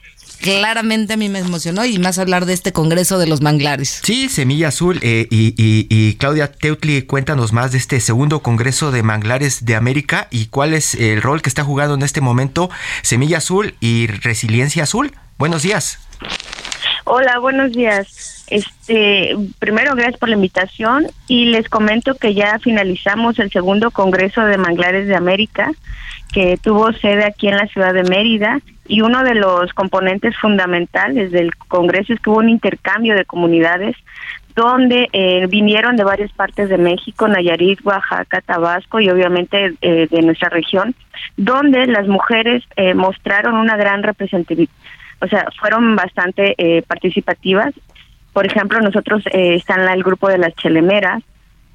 [0.40, 4.00] claramente a mí me emocionó y más hablar de este Congreso de los Manglares.
[4.02, 4.98] Sí, Semilla Azul.
[5.02, 9.76] Eh, y, y, y, Claudia Teutli, cuéntanos más de este segundo Congreso de Manglares de
[9.76, 12.70] América y cuál es el rol que está jugando en este momento
[13.02, 15.12] Semilla Azul y Resiliencia Azul.
[15.38, 15.98] Buenos días.
[17.12, 18.46] Hola, buenos días.
[18.50, 24.42] Este, primero gracias por la invitación y les comento que ya finalizamos el segundo Congreso
[24.42, 25.72] de Manglares de América
[26.32, 31.32] que tuvo sede aquí en la ciudad de Mérida y uno de los componentes fundamentales
[31.32, 33.96] del Congreso es que hubo un intercambio de comunidades
[34.54, 40.22] donde eh, vinieron de varias partes de México, Nayarit, Oaxaca, Tabasco y obviamente eh, de
[40.22, 40.94] nuestra región,
[41.36, 44.70] donde las mujeres eh, mostraron una gran representatividad
[45.20, 47.74] o sea, fueron bastante eh, participativas.
[48.32, 51.22] Por ejemplo, nosotros eh, están el grupo de las chelemeras,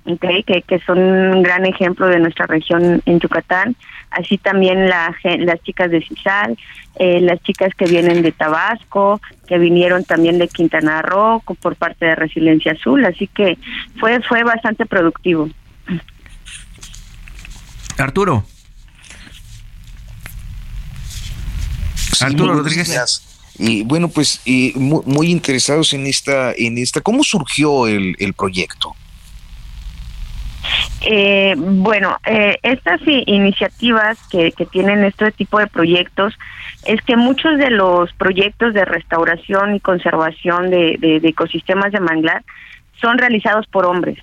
[0.05, 3.75] okay, que, que son un gran ejemplo de nuestra región en Yucatán.
[4.10, 6.58] Así también la, las chicas de Cisal,
[6.95, 12.05] eh, las chicas que vienen de Tabasco, que vinieron también de Quintana Roo por parte
[12.05, 13.03] de Resiliencia Azul.
[13.03, 13.58] Así que
[13.99, 15.49] fue, fue bastante productivo.
[17.97, 18.45] Arturo.
[22.21, 23.24] Arturo Rodríguez.
[23.58, 24.41] Y bueno, pues
[24.76, 27.02] muy, muy, interesados en esta, en esta.
[27.02, 28.96] ¿Cómo surgió el, el proyecto?
[31.02, 36.34] Eh, bueno, eh, estas iniciativas que, que tienen este tipo de proyectos
[36.86, 42.00] es que muchos de los proyectos de restauración y conservación de, de, de ecosistemas de
[42.00, 42.44] manglar
[43.00, 44.18] son realizados por hombres.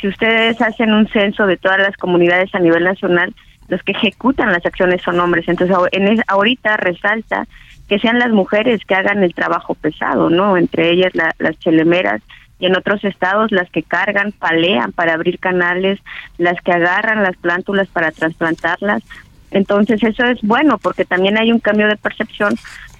[0.00, 3.34] Si ustedes hacen un censo de todas las comunidades a nivel nacional,
[3.68, 5.48] los que ejecutan las acciones son hombres.
[5.48, 7.46] Entonces, en, ahorita resalta
[7.88, 10.56] que sean las mujeres que hagan el trabajo pesado, ¿no?
[10.56, 12.22] Entre ellas la, las chelemeras
[12.58, 16.00] y en otros estados las que cargan, palean para abrir canales,
[16.38, 19.02] las que agarran las plántulas para trasplantarlas.
[19.50, 22.56] Entonces eso es bueno porque también hay un cambio de percepción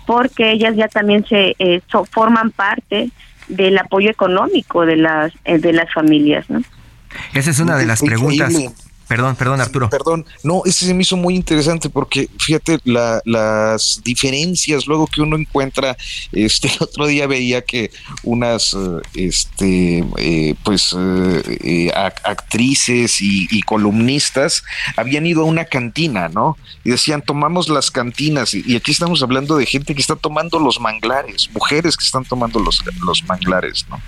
[0.06, 3.10] porque ellas ya también se eh, so, forman parte
[3.48, 6.62] del apoyo económico de las eh, de las familias, ¿no?
[7.32, 8.52] Esa es una de las preguntas.
[9.14, 9.90] Perdón, perdón, Arturo.
[9.90, 15.20] Perdón, no, ese se me hizo muy interesante porque fíjate la, las diferencias luego que
[15.20, 15.96] uno encuentra.
[16.32, 17.92] Este otro día veía que
[18.24, 18.76] unas,
[19.14, 24.64] este, eh, pues, eh, actrices y, y, columnistas
[24.96, 26.58] habían ido a una cantina, ¿no?
[26.82, 30.58] Y decían tomamos las cantinas y, y, aquí estamos hablando de gente que está tomando
[30.58, 34.00] los manglares, mujeres que están tomando los los manglares, ¿no?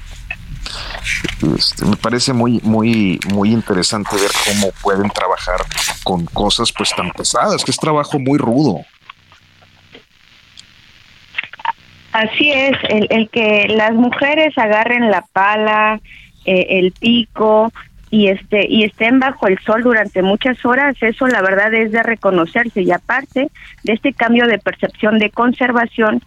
[1.56, 5.60] Este, me parece muy, muy, muy interesante ver cómo pueden trabajar
[6.04, 8.80] con cosas pues tan pesadas, que es trabajo muy rudo.
[12.12, 16.00] Así es, el, el que las mujeres agarren la pala,
[16.46, 17.72] eh, el pico
[18.10, 22.02] y este y estén bajo el sol durante muchas horas, eso la verdad es de
[22.02, 23.50] reconocerse y aparte
[23.82, 26.22] de este cambio de percepción de conservación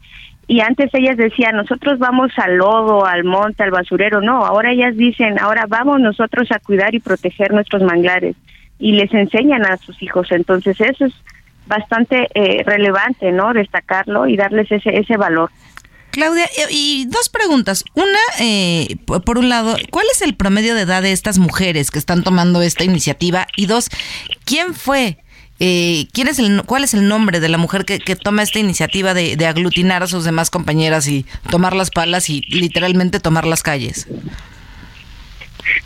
[0.50, 4.98] y antes ellas decían, nosotros vamos al lodo, al monte, al basurero, no, ahora ellas
[4.98, 8.36] dicen, ahora vamos nosotros a cuidar y proteger nuestros manglares
[8.80, 11.14] y les enseñan a sus hijos, entonces eso es
[11.68, 13.54] bastante eh, relevante, ¿no?
[13.54, 15.52] Destacarlo y darles ese, ese valor.
[16.10, 17.86] Claudia, y dos preguntas.
[17.94, 22.00] Una, eh, por un lado, ¿cuál es el promedio de edad de estas mujeres que
[22.00, 23.46] están tomando esta iniciativa?
[23.56, 23.90] Y dos,
[24.46, 25.20] ¿quién fue
[25.60, 29.14] eh, ¿quién es el, ¿cuál es el nombre de la mujer que, toma esta iniciativa
[29.14, 34.08] de, aglutinar a sus demás compañeras y tomar las palas y literalmente tomar las calles?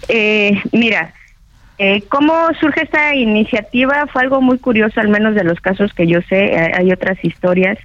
[0.07, 1.13] Eh, mira,
[1.77, 4.05] eh, ¿cómo surge esta iniciativa?
[4.07, 7.77] Fue algo muy curioso, al menos de los casos que yo sé, hay otras historias.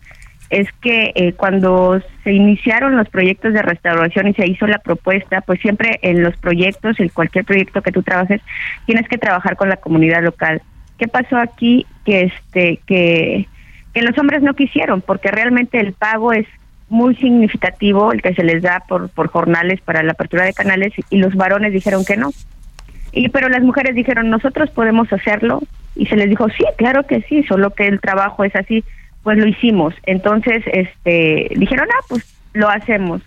[0.51, 5.43] Es que eh, cuando se iniciaron los proyectos de restauración y se hizo la propuesta,
[5.43, 8.41] pues siempre en los proyectos, en cualquier proyecto que tú trabajes,
[8.87, 10.63] tienes que trabajar con la comunidad local
[10.99, 11.87] ¿Qué pasó aquí?
[12.05, 13.49] Que este que
[13.95, 16.47] que los hombres no quisieron, porque realmente el pago es
[16.89, 20.93] muy significativo el que se les da por, por jornales para la apertura de canales
[21.11, 22.31] y los varones dijeron que no.
[23.13, 25.63] Y pero las mujeres dijeron, "Nosotros podemos hacerlo."
[25.95, 28.85] Y se les dijo, "Sí, claro que sí, solo que el trabajo es así."
[29.23, 29.95] Pues lo hicimos.
[30.05, 33.23] Entonces, este dijeron, "Ah, pues lo hacemos."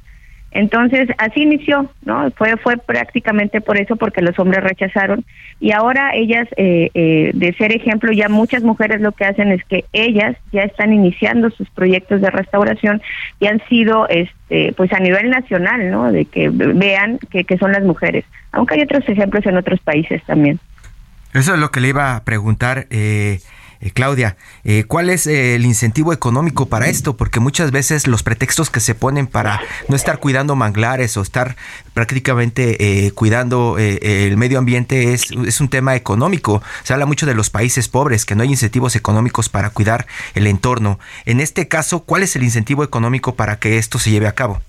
[0.51, 2.29] Entonces, así inició, ¿no?
[2.31, 5.23] Fue, fue prácticamente por eso, porque los hombres rechazaron.
[5.61, 9.63] Y ahora ellas, eh, eh, de ser ejemplo, ya muchas mujeres lo que hacen es
[9.63, 13.01] que ellas ya están iniciando sus proyectos de restauración
[13.39, 16.11] y han sido, este, pues a nivel nacional, ¿no?
[16.11, 18.25] De que vean que, que son las mujeres.
[18.51, 20.59] Aunque hay otros ejemplos en otros países también.
[21.33, 22.87] Eso es lo que le iba a preguntar.
[22.89, 23.39] Eh,
[23.81, 27.17] eh, Claudia, eh, ¿cuál es eh, el incentivo económico para esto?
[27.17, 31.55] Porque muchas veces los pretextos que se ponen para no estar cuidando manglares o estar
[31.95, 36.61] prácticamente cuidando el medio ambiente es, es un tema económico.
[36.83, 40.47] Se habla mucho de los países pobres, que no hay incentivos económicos para cuidar el
[40.47, 40.99] entorno.
[41.25, 44.61] En este caso, ¿cuál es el incentivo económico para que esto se lleve a cabo?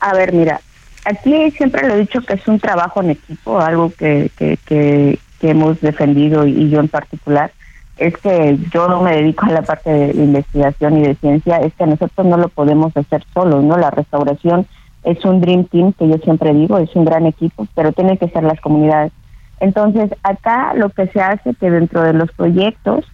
[0.00, 0.60] A ver, mira,
[1.04, 5.18] aquí siempre lo he dicho que es un trabajo en equipo, algo que, que, que,
[5.40, 7.52] que hemos defendido y yo en particular
[7.96, 11.72] es que yo no me dedico a la parte de investigación y de ciencia, es
[11.74, 13.76] que nosotros no lo podemos hacer solos, ¿no?
[13.76, 14.66] La restauración
[15.04, 18.28] es un dream team, que yo siempre digo, es un gran equipo, pero tienen que
[18.28, 19.12] ser las comunidades.
[19.60, 23.04] Entonces, acá lo que se hace que dentro de los proyectos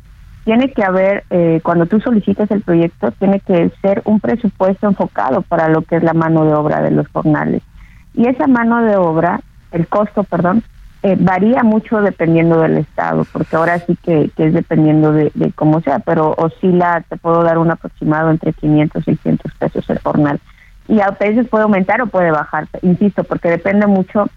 [0.44, 5.42] tiene que haber, eh, cuando tú solicitas el proyecto, tiene que ser un presupuesto enfocado
[5.42, 7.62] para lo que es la mano de obra de los jornales.
[8.14, 9.40] Y esa mano de obra,
[9.70, 10.62] el costo, perdón,
[11.02, 16.00] eh, varía mucho dependiendo del estado, porque ahora sí que, es dependiendo de, cómo sea,
[16.00, 20.40] pero oscila, te puedo dar un aproximado entre 500 y 600 pesos el jornal.
[20.88, 24.28] Y a veces puede aumentar o puede bajar, insisto, porque depende mucho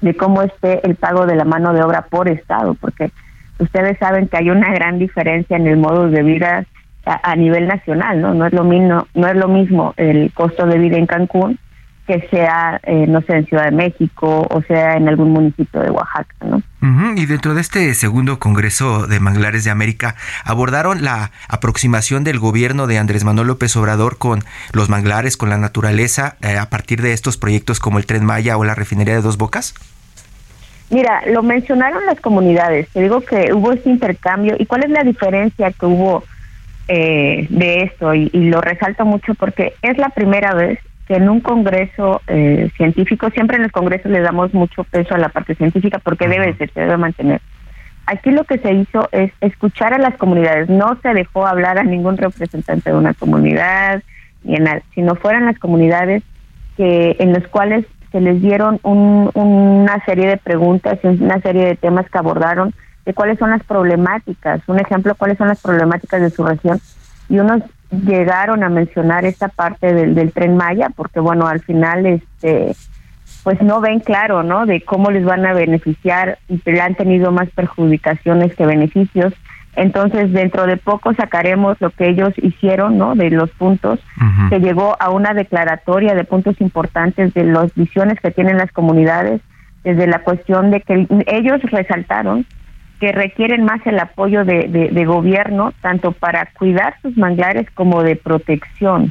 [0.00, 3.10] de cómo esté el pago de la mano de obra por estado, porque
[3.58, 6.64] ustedes saben que hay una gran diferencia en el modo de vida
[7.04, 8.32] a, a nivel nacional, ¿no?
[8.32, 11.58] No es lo mismo, no es lo mismo el costo de vida en Cancún
[12.10, 15.90] que sea, eh, no sé, en Ciudad de México o sea en algún municipio de
[15.90, 16.60] Oaxaca, ¿no?
[17.14, 22.88] Y dentro de este segundo Congreso de Manglares de América, abordaron la aproximación del gobierno
[22.88, 24.40] de Andrés Manuel López Obrador con
[24.72, 28.56] los manglares, con la naturaleza, eh, a partir de estos proyectos como el Tren Maya
[28.58, 29.74] o la refinería de Dos Bocas.
[30.90, 32.88] Mira, lo mencionaron las comunidades.
[32.88, 34.56] Te digo que hubo este intercambio.
[34.58, 36.24] ¿Y cuál es la diferencia que hubo
[36.88, 38.14] eh, de esto?
[38.14, 40.80] y lo resalto mucho porque es la primera vez
[41.16, 45.28] en un congreso eh, científico, siempre en el congreso le damos mucho peso a la
[45.28, 47.40] parte científica porque debe ser, se debe mantener.
[48.06, 51.84] Aquí lo que se hizo es escuchar a las comunidades, no se dejó hablar a
[51.84, 54.02] ningún representante de una comunidad,
[54.44, 56.22] ni en sino fueran las comunidades
[56.76, 61.76] que en los cuales se les dieron una serie de preguntas y una serie de
[61.76, 66.30] temas que abordaron de cuáles son las problemáticas, un ejemplo, cuáles son las problemáticas de
[66.30, 66.80] su región.
[67.28, 72.06] Y unos llegaron a mencionar esta parte del, del tren Maya, porque bueno, al final
[72.06, 72.74] este
[73.42, 74.66] pues no ven claro, ¿no?
[74.66, 79.32] De cómo les van a beneficiar y le han tenido más perjudicaciones que beneficios.
[79.76, 83.14] Entonces, dentro de poco sacaremos lo que ellos hicieron, ¿no?
[83.14, 84.00] De los puntos.
[84.48, 89.40] Se llegó a una declaratoria de puntos importantes de las visiones que tienen las comunidades,
[89.84, 92.44] desde la cuestión de que ellos resaltaron
[93.00, 98.14] que requieren más el apoyo de, de, gobierno, tanto para cuidar sus manglares como de
[98.14, 99.10] protección.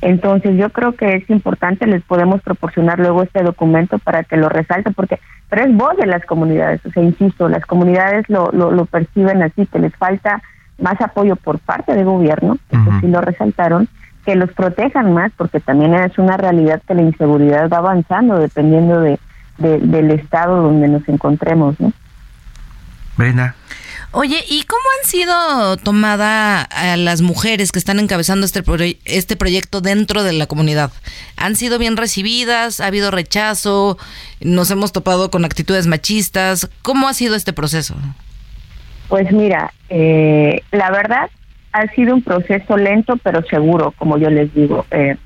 [0.00, 4.48] Entonces yo creo que es importante, les podemos proporcionar luego este documento para que lo
[4.48, 8.84] resalte, porque pero es voz de las comunidades, o sea, insisto, las comunidades lo, lo,
[8.86, 10.42] perciben así, que les falta
[10.78, 13.86] más apoyo por parte del gobierno, eso sí lo resaltaron,
[14.24, 19.00] que los protejan más, porque también es una realidad que la inseguridad va avanzando dependiendo
[19.00, 19.18] de,
[19.58, 21.92] del estado donde nos encontremos, ¿no?
[23.16, 23.54] Brenda.
[24.14, 28.62] Oye, ¿y cómo han sido tomadas a las mujeres que están encabezando este,
[29.06, 30.90] este proyecto dentro de la comunidad?
[31.38, 32.80] ¿Han sido bien recibidas?
[32.80, 33.96] ¿Ha habido rechazo?
[34.42, 36.68] ¿Nos hemos topado con actitudes machistas?
[36.82, 37.94] ¿Cómo ha sido este proceso?
[39.08, 41.30] Pues mira, eh, la verdad
[41.72, 45.16] ha sido un proceso lento pero seguro, como yo les digo, eh,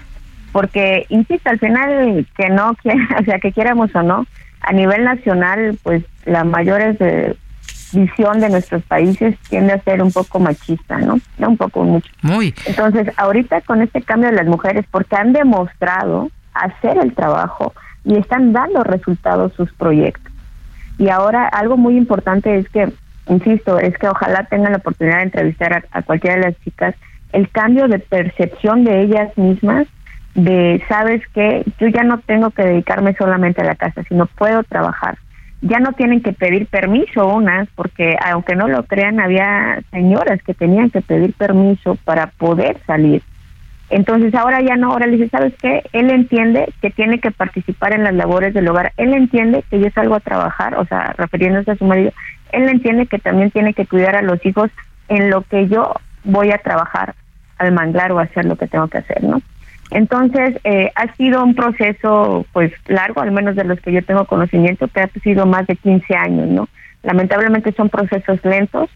[0.53, 4.27] porque, insisto, al final que no, que, o sea, que quieramos o no,
[4.61, 7.37] a nivel nacional, pues la mayor es de
[7.96, 11.18] visión de nuestros países tiende a ser un poco machista, ¿no?
[11.38, 12.11] Un poco mucho.
[12.22, 12.54] Muy.
[12.66, 17.73] Entonces, ahorita con este cambio de las mujeres, porque han demostrado hacer el trabajo
[18.04, 20.33] y están dando resultados sus proyectos.
[20.98, 22.92] Y ahora algo muy importante es que,
[23.29, 26.94] insisto, es que ojalá tengan la oportunidad de entrevistar a, cualquiera de las chicas,
[27.33, 29.87] el cambio de percepción de ellas mismas,
[30.35, 34.62] de, sabes que yo ya no tengo que dedicarme solamente a la casa, sino puedo
[34.62, 35.18] trabajar
[35.63, 40.54] ya no tienen que pedir permiso unas, porque aunque no lo crean, había señoras que
[40.54, 43.23] tenían que pedir permiso para poder salir.
[43.88, 45.85] Entonces ahora ya no, ahora le dice, ¿sabes qué?
[45.92, 49.88] Él entiende que tiene que participar en las labores del hogar, él entiende que yo
[49.90, 52.13] salgo a trabajar, o sea, refiriéndose a su marido,
[52.52, 54.71] él entiende que también tiene que cuidar a los hijos
[55.09, 55.94] en lo que yo
[56.25, 57.15] voy a trabajar
[57.59, 59.40] al manglar o hacer lo que tengo que hacer, ¿no?
[59.90, 64.24] Entonces, eh, ha sido un proceso, pues, largo, al menos de los que yo tengo
[64.24, 66.68] conocimiento, que ha sido más de 15 años, ¿no?
[67.02, 68.90] Lamentablemente son procesos lentos,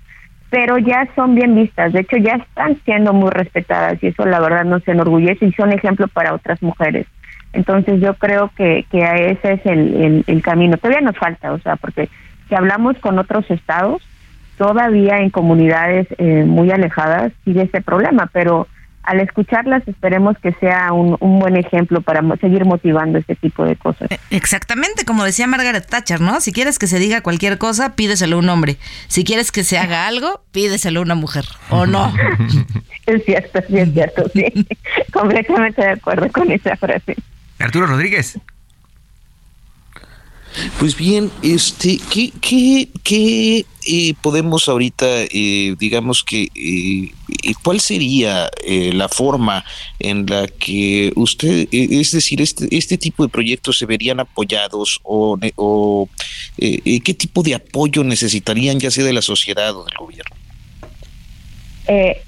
[0.51, 4.41] pero ya son bien vistas, de hecho ya están siendo muy respetadas y eso la
[4.41, 7.07] verdad nos enorgullece y son ejemplo para otras mujeres.
[7.53, 10.77] Entonces yo creo que, que ese es el, el, camino.
[10.77, 12.09] Todavía nos falta, o sea, porque
[12.49, 14.03] si hablamos con otros estados,
[14.57, 18.67] todavía en comunidades eh, muy alejadas sigue ese problema, pero
[19.03, 24.11] al escucharlas esperemos que sea un, buen ejemplo para seguir motivando este tipo de cosas.
[24.11, 26.41] Eh, exactamente, como decía Margaret Thatcher, ¿no?
[26.41, 28.77] Si quieres que se diga cualquier cosa, pídeselo a un hombre.
[29.09, 32.13] Si quieres que se haga algo, pídeselo a una mujer, ¿o no?
[33.07, 34.45] es cierto, es cierto, sí.
[35.13, 37.17] Completamente de acuerdo con esa frase.
[37.59, 38.39] Arturo Rodríguez.
[40.79, 47.13] Pues bien, este, ¿qué, qué, qué eh, podemos ahorita, eh, digamos que, eh,
[47.63, 49.65] cuál sería la forma
[49.99, 55.39] en la que usted, es decir, este, este tipo de proyectos se verían apoyados o,
[55.57, 56.09] o
[56.57, 60.37] qué tipo de apoyo necesitarían ya sea de la sociedad o del gobierno?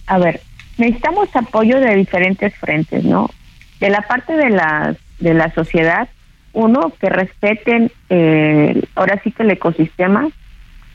[0.07, 0.41] a ver,
[0.77, 3.31] necesitamos apoyo de diferentes frentes, ¿no?
[3.79, 6.09] De la parte de la, de la sociedad,
[6.53, 10.29] uno, que respeten eh, ahora sí que el ecosistema,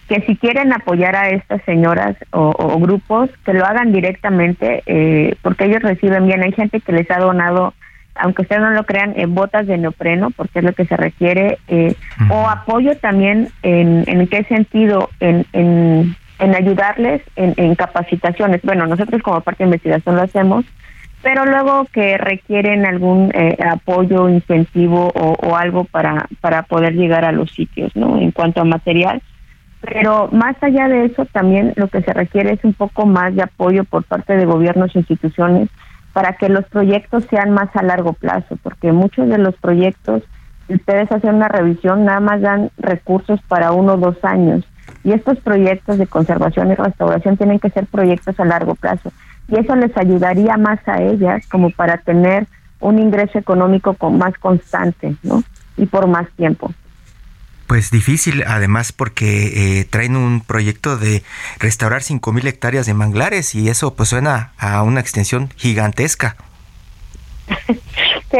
[0.08, 5.66] que si quieren apoyar a estas señoras o, grupos, que lo hagan directamente, eh, porque
[5.66, 6.44] ellos reciben bien.
[6.44, 7.74] Hay gente que les ha donado,
[8.16, 11.58] aunque ustedes no lo crean, en botas de neopreno, porque es lo que se requiere,
[11.68, 11.96] eh,
[12.30, 18.62] o apoyo también en, en qué sentido, en, en, en ayudarles en, en capacitaciones.
[18.64, 20.66] Bueno, nosotros como parte de investigación lo hacemos,
[21.22, 27.32] pero luego que requieren algún eh, apoyo, incentivo o, algo para, para poder llegar a
[27.32, 28.20] los sitios, ¿no?
[28.20, 29.22] En cuanto a material.
[29.82, 33.44] Pero más allá de eso, también lo que se requiere es un poco más de
[33.44, 35.70] apoyo por parte de gobiernos e instituciones
[36.14, 40.24] para que los proyectos sean más a largo plazo, porque muchos de los proyectos,
[40.68, 44.66] si ustedes hacen una revisión, nada más dan recursos para uno o dos años.
[45.04, 49.12] Y estos proyectos de conservación y restauración tienen que ser proyectos a largo plazo
[49.48, 52.48] y eso les ayudaría más a ellas como para tener
[52.80, 55.44] un ingreso económico con más constante, ¿no?
[55.78, 56.72] Y por más tiempo.
[57.68, 61.22] Pues difícil, además, porque eh, traen un proyecto de
[61.60, 66.38] restaurar 5.000 hectáreas de manglares y eso pues suena a una extensión gigantesca.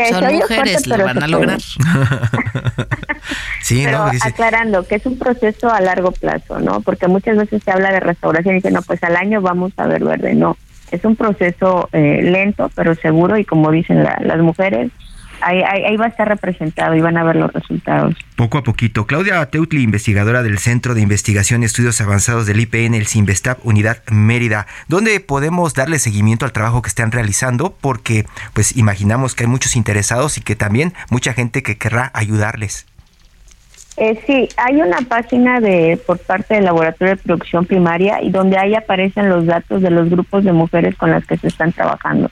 [0.10, 1.60] Son mujeres, lo van a lograr.
[3.62, 6.82] sí, pero aclarando que es un proceso a largo plazo, ¿no?
[6.82, 9.88] Porque muchas veces se habla de restauración y dicen, no, pues al año vamos a
[9.88, 10.36] ver verde.
[10.36, 10.58] No,
[10.92, 14.92] es un proceso eh, lento, pero seguro y como dicen las mujeres,
[15.42, 18.16] Ahí, ahí, va a estar representado y van a ver los resultados.
[18.36, 19.06] Poco a poquito.
[19.06, 24.04] Claudia Teutli, investigadora del Centro de Investigación y Estudios Avanzados del IPN, el CINVESTAP, Unidad
[24.10, 24.68] Mérida.
[24.88, 27.76] ¿Dónde podemos darle seguimiento al trabajo que están realizando?
[27.80, 32.86] Porque pues imaginamos que hay muchos interesados y que también mucha gente que querrá ayudarles.
[33.98, 38.56] Eh, sí, hay una página de por parte del Laboratorio de Producción Primaria y donde
[38.58, 42.30] ahí aparecen los datos de los grupos de mujeres con las que se están trabajando.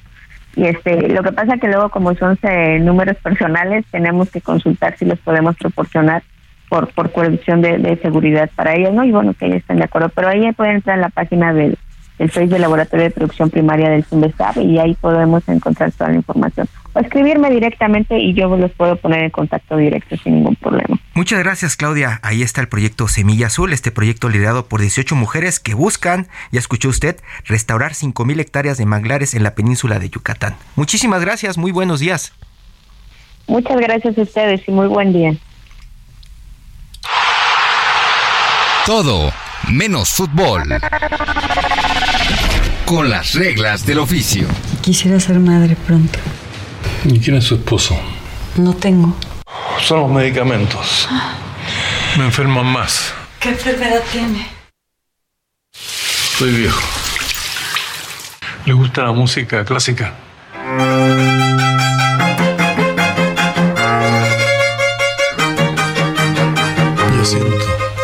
[0.56, 4.97] Y este, lo que pasa que luego como son eh, números personales tenemos que consultar
[4.97, 6.24] si los podemos proporcionar
[6.70, 9.03] por por cuestión de, de, seguridad para ellos, ¿no?
[9.03, 10.10] Y bueno, que ellos estén de acuerdo.
[10.10, 11.78] Pero ahí pueden entrar en la página del
[12.20, 16.16] el Facebook del Laboratorio de Producción Primaria del CIMBESTAB y ahí podemos encontrar toda la
[16.16, 16.68] información.
[16.93, 20.97] O escribirme directamente y yo los puedo poner en contacto directo sin ningún problema.
[21.13, 22.20] Muchas gracias Claudia.
[22.24, 26.59] Ahí está el proyecto Semilla Azul, este proyecto liderado por 18 mujeres que buscan, ya
[26.59, 30.55] escuchó usted, restaurar 5.000 hectáreas de manglares en la península de Yucatán.
[30.76, 32.34] Muchísimas gracias, muy buenos días.
[33.47, 35.36] Muchas gracias a ustedes y muy buen día.
[38.86, 39.32] Todo
[39.70, 40.63] menos fútbol.
[42.86, 44.47] Con las reglas del oficio.
[44.82, 46.20] Quisiera ser madre pronto.
[47.03, 47.99] ¿Y quién es su esposo?
[48.57, 49.16] No tengo.
[49.82, 51.07] Son los medicamentos.
[52.18, 53.13] Me enferman más.
[53.39, 54.47] ¿Qué enfermedad tiene?
[55.72, 56.82] Soy viejo.
[58.66, 60.13] ¿Le gusta la música clásica?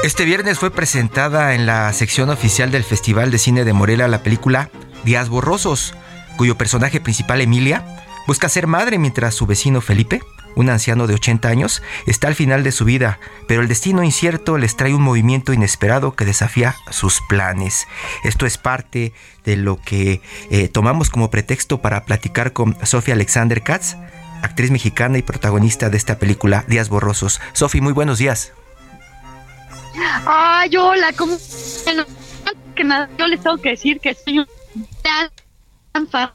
[0.03, 4.23] Este viernes fue presentada en la sección oficial del Festival de Cine de Morelia la
[4.23, 4.71] película
[5.03, 5.93] Días Borrosos,
[6.37, 7.85] cuyo personaje principal Emilia
[8.25, 10.21] busca ser madre mientras su vecino Felipe
[10.55, 14.57] un anciano de 80 años, está al final de su vida, pero el destino incierto
[14.57, 17.87] les trae un movimiento inesperado que desafía sus planes.
[18.23, 19.13] Esto es parte
[19.45, 23.95] de lo que eh, tomamos como pretexto para platicar con Sofía Alexander Katz,
[24.41, 27.39] actriz mexicana y protagonista de esta película Días Borrosos.
[27.53, 28.51] Sofía, muy buenos días.
[30.25, 31.37] Ay, hola, ¿cómo?
[32.75, 34.47] Que nada, yo les tengo que decir que soy un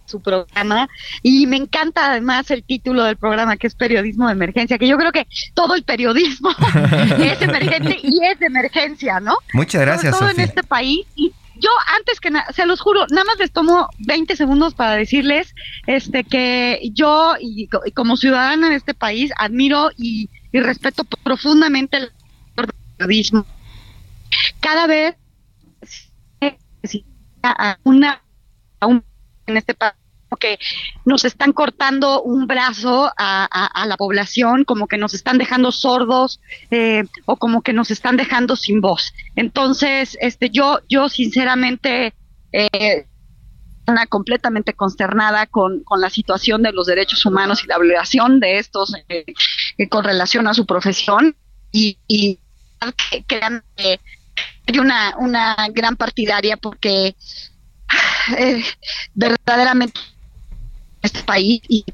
[0.04, 0.88] su programa
[1.22, 4.98] y me encanta además el título del programa que es periodismo de emergencia, que yo
[4.98, 6.50] creo que todo el periodismo
[7.18, 9.36] es emergente y es de emergencia, ¿no?
[9.54, 10.18] Muchas gracias.
[10.18, 13.50] todo en este país y yo antes que nada, se los juro, nada más les
[13.50, 15.54] tomo 20 segundos para decirles
[15.86, 22.10] este que yo y, como ciudadana en este país admiro y, respeto profundamente el
[22.96, 23.46] periodismo.
[24.60, 25.16] Cada vez
[27.42, 28.22] a una
[28.80, 29.04] a un
[29.46, 29.94] en este país
[30.38, 30.58] que
[31.04, 36.40] nos están cortando un brazo a, la población, como que nos están dejando sordos
[36.70, 39.12] eh, o como que nos están dejando sin voz.
[39.36, 42.14] Entonces, este, yo, yo sinceramente,
[42.52, 43.06] eh,
[44.08, 48.92] completamente consternada con, con, la situación de los derechos humanos y la obligación de estos
[49.08, 49.24] eh,
[49.88, 51.36] con relación a su profesión
[51.70, 52.40] y, y
[53.26, 53.40] que,
[54.66, 57.16] hay una, una gran partidaria porque
[58.38, 58.64] eh,
[59.14, 60.00] verdaderamente
[61.02, 61.84] este país y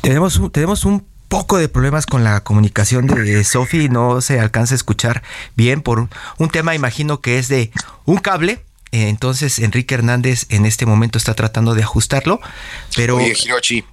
[0.00, 4.74] tenemos un, tenemos un poco de problemas con la comunicación de Sofi no se alcanza
[4.74, 5.22] a escuchar
[5.56, 6.08] bien por
[6.38, 7.70] un, tema imagino que es de
[8.04, 8.64] un cable.
[8.92, 12.40] Eh, entonces Enrique Hernández en este momento está tratando de ajustarlo
[12.94, 13.84] pero Oye, Hirochi,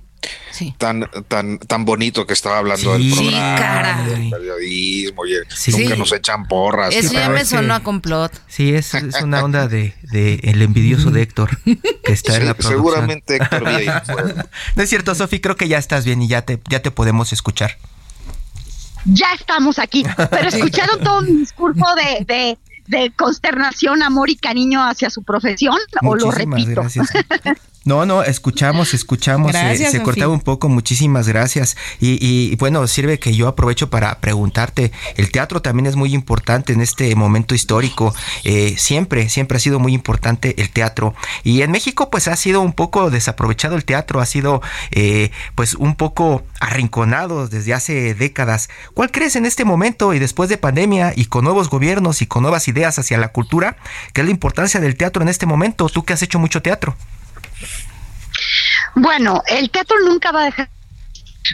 [0.78, 6.48] tan, tan, tan bonito que estaba hablando del programa, del periodismo, y nunca nos echan
[6.48, 6.94] porras.
[6.94, 8.32] Eso ya me sonó a complot.
[8.48, 11.58] Sí, es, es una onda de, de, el envidioso de Héctor
[12.04, 12.80] que está en la producción.
[12.80, 13.64] Seguramente Héctor
[14.76, 17.34] No es cierto, Sofi, creo que ya estás bien y ya te, ya te podemos
[17.34, 17.78] escuchar.
[19.06, 22.58] Ya estamos aquí, pero escucharon todo mi discurso de, de
[22.88, 26.84] de consternación, amor y cariño hacia su profesión, o lo repito.
[27.84, 31.76] No, no, escuchamos, escuchamos, se cortaba un poco, muchísimas gracias.
[32.00, 36.82] Y, bueno, sirve que yo aprovecho para preguntarte, el teatro también es muy importante en
[36.82, 38.14] este momento histórico,
[38.44, 41.16] eh, siempre, siempre ha sido muy importante el teatro.
[41.44, 44.62] Y en México pues ha sido un poco desaprovechado el teatro, ha sido
[44.92, 48.70] eh, pues un poco arrinconado desde hace décadas.
[48.94, 52.44] ¿Cuál crees en este momento y después de pandemia y con nuevos gobiernos y con
[52.44, 53.78] nuevas ideas hacia la cultura,
[54.14, 55.90] qué es la importancia del teatro en este momento?
[55.90, 56.96] Tú que has hecho mucho teatro.
[58.96, 60.70] Bueno, el teatro nunca va a dejar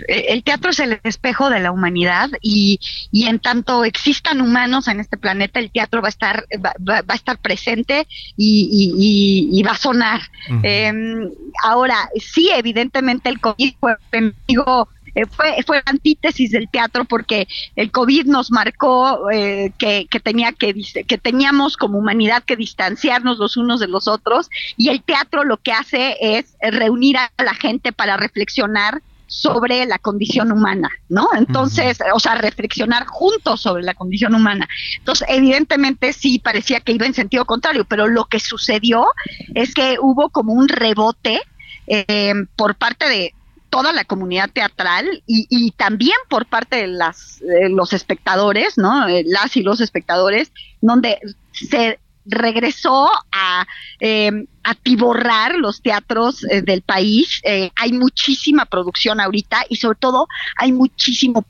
[0.07, 2.79] el teatro es el espejo de la humanidad y,
[3.11, 7.15] y en tanto existan humanos en este planeta, el teatro va a estar, va, a
[7.15, 10.21] estar presente y, va a sonar.
[10.63, 11.29] Em,
[11.63, 17.89] ahora, sí, evidentemente el COVID fue enemigo eh, fue, fue antítesis del teatro porque el
[17.89, 20.75] COVID nos marcó eh, que, que, tenía que,
[21.07, 24.47] que teníamos como humanidad que distanciarnos los unos de los otros
[24.77, 29.97] y el teatro lo que hace es reunir a la gente para reflexionar sobre la
[29.97, 31.29] condición humana, ¿no?
[31.35, 34.69] Entonces, o sea, reflexionar juntos sobre la condición humana.
[34.99, 39.07] Entonces, evidentemente sí parecía que iba en sentido contrario, pero lo que sucedió
[39.55, 41.41] es que hubo como un rebote
[41.87, 43.33] eh, por parte de,
[43.69, 49.07] toda la comunidad teatral y, también por parte de las los espectadores, ¿no?
[49.07, 50.51] Eh, las y los espectadores,
[50.81, 51.19] donde
[51.51, 53.65] se regresó a
[53.99, 54.31] eh,
[54.63, 57.41] atiborrar los teatros eh, del país.
[57.43, 61.45] Eh, hay muchísima producción ahorita y sobre todo hay muchísimo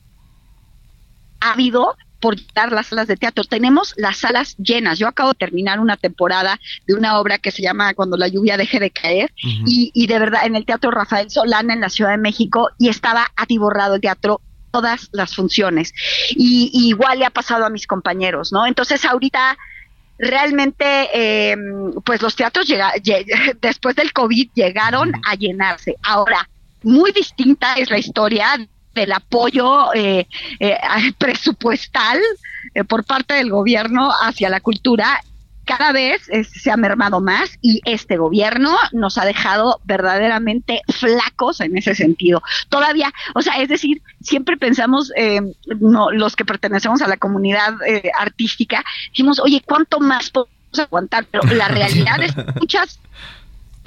[1.40, 3.44] habido por dar las salas de teatro.
[3.44, 4.98] Tenemos las salas llenas.
[4.98, 8.56] Yo acabo de terminar una temporada de una obra que se llama Cuando la lluvia
[8.56, 12.10] deje de caer y, y, de verdad en el Teatro Rafael Solana en la Ciudad
[12.10, 14.40] de México y estaba atiborrado el teatro
[14.70, 15.92] todas las funciones.
[16.30, 18.66] Y, igual le ha pasado a mis compañeros, ¿no?
[18.66, 19.56] Entonces ahorita
[20.18, 21.56] realmente eh,
[22.04, 22.92] pues los teatros llega,
[23.60, 25.96] después del COVID llegaron a llenarse.
[26.02, 26.48] Ahora,
[26.82, 28.54] muy distinta es la historia
[28.98, 30.26] del apoyo eh,
[30.60, 30.78] eh,
[31.18, 32.18] presupuestal
[32.74, 35.20] eh, por parte del gobierno hacia la cultura
[35.64, 41.76] cada vez se ha mermado más y este gobierno nos ha dejado verdaderamente flacos en
[41.76, 42.42] ese sentido.
[42.70, 45.12] Todavía, o sea, es decir, siempre pensamos,
[45.78, 47.74] no, los que pertenecemos a la comunidad
[48.18, 51.26] artística, decimos, oye, ¿cuánto más podemos aguantar?
[51.30, 52.98] Pero la realidad es que muchas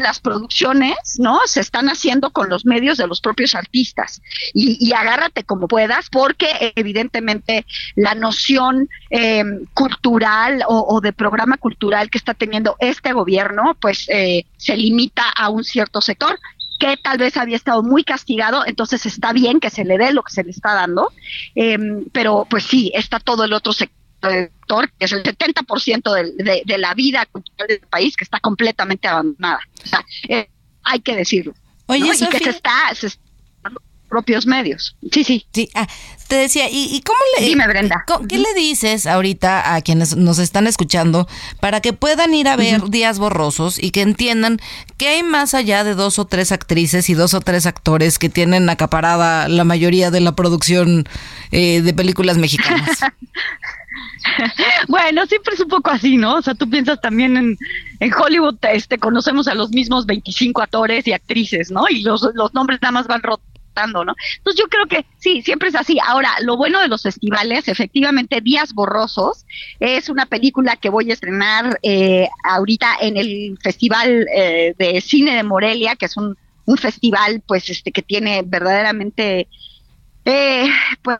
[0.01, 1.39] las producciones, ¿no?
[1.45, 4.21] Se están haciendo con los medios de los propios artistas.
[4.53, 12.17] Y, agárrate como puedas, porque evidentemente la noción em, cultural o, de programa cultural que
[12.17, 16.37] está teniendo este gobierno, pues eh, se limita a un cierto sector
[16.79, 20.23] que tal vez había estado muy castigado, entonces está bien que se le dé lo
[20.23, 21.11] que se le está dando,
[21.53, 26.63] em, pero pues sí, está todo el otro sector que es el 70% de, de,
[26.65, 29.59] de la vida cultural del país, que está completamente abandonada.
[29.83, 30.49] O sea, eh,
[30.83, 31.53] hay que decirlo.
[31.87, 32.13] Oye, ¿no?
[32.13, 33.20] y que se está, se está
[34.11, 34.95] propios medios.
[35.11, 35.45] Sí, sí.
[35.53, 35.87] Sí, ah,
[36.27, 37.45] te decía, ¿y, y cómo le...
[37.45, 38.05] Dime, Brenda.
[38.29, 41.27] ¿Qué le dices ahorita a quienes nos están escuchando
[41.59, 44.59] para que puedan ir a ver Días Borrosos y que entiendan
[44.97, 48.29] que hay más allá de dos o tres actrices y dos o tres actores que
[48.29, 51.05] tienen acaparada la mayoría de la producción
[51.51, 52.99] eh, de películas mexicanas?
[54.87, 56.35] bueno, siempre es un poco así, ¿no?
[56.35, 57.57] O sea, tú piensas también en,
[57.99, 61.83] en Hollywood, este, conocemos a los mismos 25 actores y actrices, ¿no?
[61.89, 63.50] Y los, los nombres nada más van rotando.
[63.75, 64.15] ¿No?
[64.37, 65.97] Entonces yo creo que sí, siempre es así.
[66.05, 69.45] Ahora, lo bueno de los festivales, efectivamente, Días Borrosos
[69.79, 75.35] es una película que voy a estrenar eh, ahorita en el Festival eh, de Cine
[75.35, 79.47] de Morelia, que es un, un festival, pues, este, que tiene verdaderamente,
[80.25, 80.69] eh,
[81.01, 81.19] pues,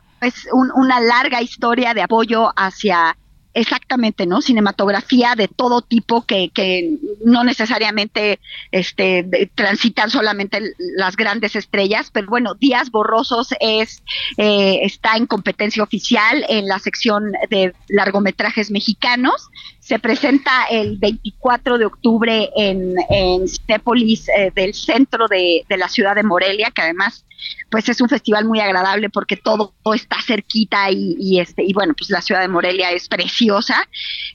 [0.52, 3.16] un, una larga historia de apoyo hacia
[3.54, 4.40] Exactamente, ¿no?
[4.40, 8.40] Cinematografía de todo tipo que, que no necesariamente
[8.70, 14.02] este, transitan solamente las grandes estrellas, pero bueno, Días Borrosos es,
[14.38, 19.50] eh, está en competencia oficial en la sección de largometrajes mexicanos.
[19.92, 25.86] Se presenta el 24 de octubre en, en Cinépolis eh, del centro de, de la
[25.90, 27.26] ciudad de Morelia, que además
[27.68, 31.92] pues es un festival muy agradable porque todo, está cerquita y, y, este y bueno
[31.92, 33.86] pues la ciudad de Morelia es preciosa.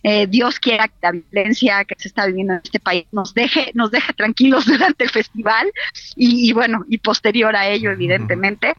[0.03, 3.71] Eh, Dios quiera que la violencia que se está viviendo en este país nos deje
[3.73, 5.71] nos deje tranquilos durante el festival
[6.15, 8.75] y, y bueno y posterior a ello evidentemente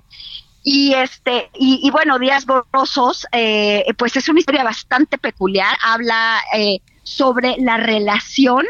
[0.71, 5.75] y este y, y bueno días borrosos eh, pues es una historia bastante peculiar.
[5.83, 8.67] Habla eh, sobre la relación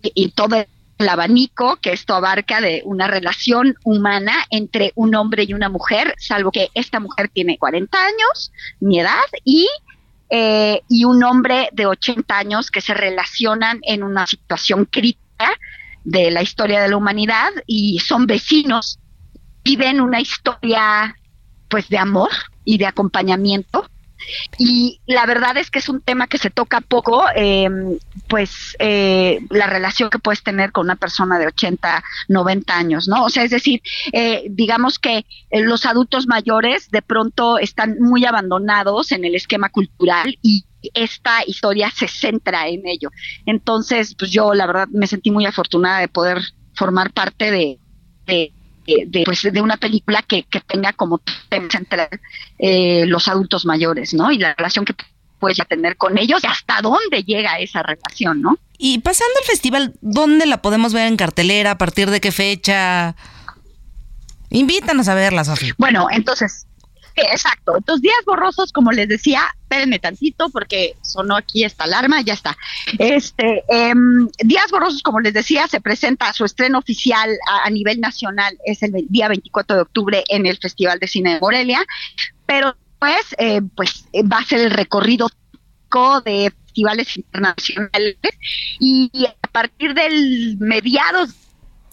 [0.00, 5.52] y, todo el abanico que esto abarca de una relación humana entre un hombre y
[5.52, 9.68] una mujer, salvo que esta mujer tiene 40 años, mi edad, y,
[10.30, 15.52] eh, y un hombre de 80 años que se relacionan en una situación crítica
[16.04, 18.98] de la historia de la humanidad y son vecinos,
[19.62, 21.14] viven una historia
[21.74, 22.30] pues de amor
[22.64, 23.84] y de acompañamiento
[24.58, 27.68] y la verdad es que es un tema que se toca poco, eh,
[28.28, 33.24] pues eh, la relación que puedes tener con una persona de 80, 90 años, ¿no?
[33.24, 38.24] O sea, es decir, eh, digamos que eh, los adultos mayores de pronto están muy
[38.24, 40.64] abandonados en el esquema cultural y
[40.94, 43.10] esta historia se centra en ello.
[43.46, 46.40] Entonces, pues yo la verdad me sentí muy afortunada de poder
[46.72, 47.80] formar parte de
[48.84, 52.08] de, pues, de una película que, que tenga como tema central
[52.58, 54.30] eh, los adultos mayores, ¿no?
[54.30, 54.94] Y la relación que
[55.38, 58.58] puedes ya tener con ellos y hasta dónde llega esa relación, ¿no?
[58.78, 61.72] Y pasando al festival, ¿dónde la podemos ver en cartelera?
[61.72, 63.14] ¿A partir de qué fecha?
[64.50, 65.74] Invítanos a verla, Sofía.
[65.78, 66.66] Bueno, entonces,
[67.16, 67.76] exacto.
[67.76, 69.42] Entonces, días borrosos, como les decía,
[69.74, 72.56] espérenme tantito porque sonó aquí esta alarma, ya está.
[72.98, 73.92] Este, eh,
[74.38, 78.82] Días Borrosos, como les decía, se presenta su estreno oficial a, a, nivel nacional, es
[78.82, 81.84] el día 24 de octubre en el Festival de Cine de Morelia,
[82.46, 85.28] pero pues, eh, pues va a ser el recorrido
[86.24, 88.16] de festivales internacionales
[88.80, 91.30] y a partir del mediados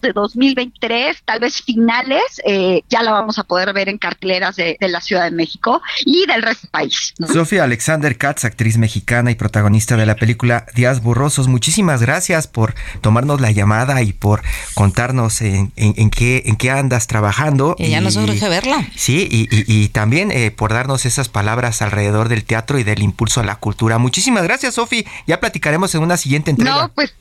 [0.01, 4.77] de 2023, tal vez finales, eh, ya la vamos a poder ver en carteleras de,
[4.79, 7.13] de, la Ciudad de México y del resto del país.
[7.17, 7.27] ¿no?
[7.27, 12.75] Sofía Alexander Katz, actriz mexicana y protagonista de la película Días Borrosos, muchísimas gracias por
[13.01, 14.41] tomarnos la llamada y por
[14.73, 17.75] contarnos en, en, en qué, en qué andas trabajando.
[17.77, 18.87] Y ya y, nos urge verla.
[18.95, 23.01] Sí, y, y, y también eh, por darnos esas palabras alrededor del teatro y del
[23.01, 23.97] impulso a la cultura.
[23.97, 25.03] Muchísimas gracias, Sofía.
[25.27, 26.83] Ya platicaremos en una siguiente entrega.
[26.83, 27.13] No, pues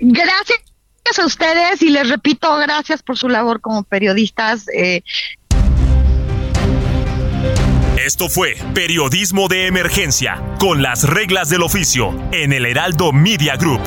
[0.00, 0.60] gracias
[1.04, 4.66] gracias a ustedes y les repito, gracias por su labor como periodistas.
[4.68, 5.02] Eh.
[7.98, 13.80] Esto fue Periodismo de Emergencia, con las reglas del oficio, en el Heraldo Media Group.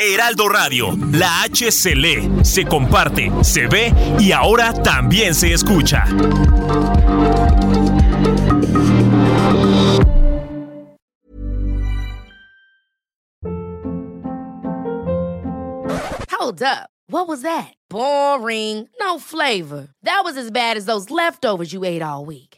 [0.00, 6.04] Heraldo Radio, la H se lee, se comparte, se ve y ahora también se escucha.
[16.30, 16.90] Hold up.
[17.10, 17.74] What was that?
[17.88, 18.88] Boring.
[19.00, 19.88] No flavor.
[20.02, 22.57] That was as bad as those leftovers you ate all week.